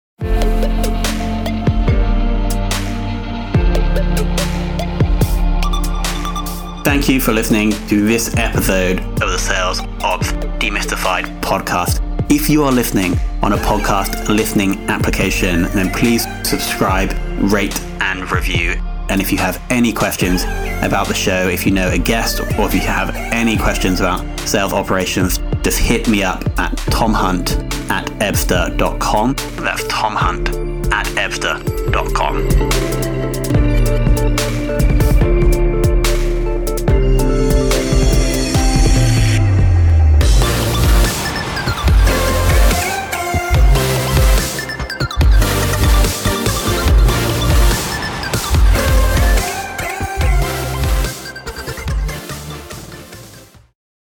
Thank 6.84 7.10
you 7.10 7.20
for 7.20 7.34
listening 7.34 7.72
to 7.88 8.06
this 8.06 8.38
episode 8.38 9.00
of 9.00 9.32
the 9.32 9.40
Sales 9.40 9.80
Ops 10.04 10.32
Demystified 10.60 11.42
podcast. 11.42 12.12
If 12.36 12.50
you 12.50 12.63
are 12.63 12.72
listening 12.72 13.15
on 13.43 13.54
a 13.54 13.58
podcast 13.58 14.28
listening 14.28 14.80
application, 14.89 15.65
then 15.76 15.91
please 15.91 16.26
subscribe, 16.41 17.13
rate, 17.39 17.80
and 18.02 18.30
review. 18.32 18.72
And 19.10 19.22
if 19.22 19.32
you 19.32 19.38
have 19.38 19.62
any 19.69 19.93
questions 19.93 20.41
about 20.82 21.08
the 21.08 21.13
show, 21.13 21.48
if 21.48 21.63
you 21.63 21.72
know 21.72 21.91
a 21.91 22.00
guest, 22.00 22.39
or 22.39 22.65
if 22.65 22.74
you 22.74 22.80
have 22.80 23.15
any 23.15 23.56
questions 23.56 24.00
about 24.00 24.26
sales 24.39 24.74
operations, 24.74 25.41
just 25.62 25.78
hit 25.78 26.10
me 26.10 26.24
up 26.24 26.41
at 26.58 26.76
tomhunt 26.89 27.52
at 27.91 28.08
ebsta.com. 28.13 29.36
That's 29.63 29.84
tomhunt 29.84 30.91
at 30.91 31.06
ebsta.com. 31.06 33.23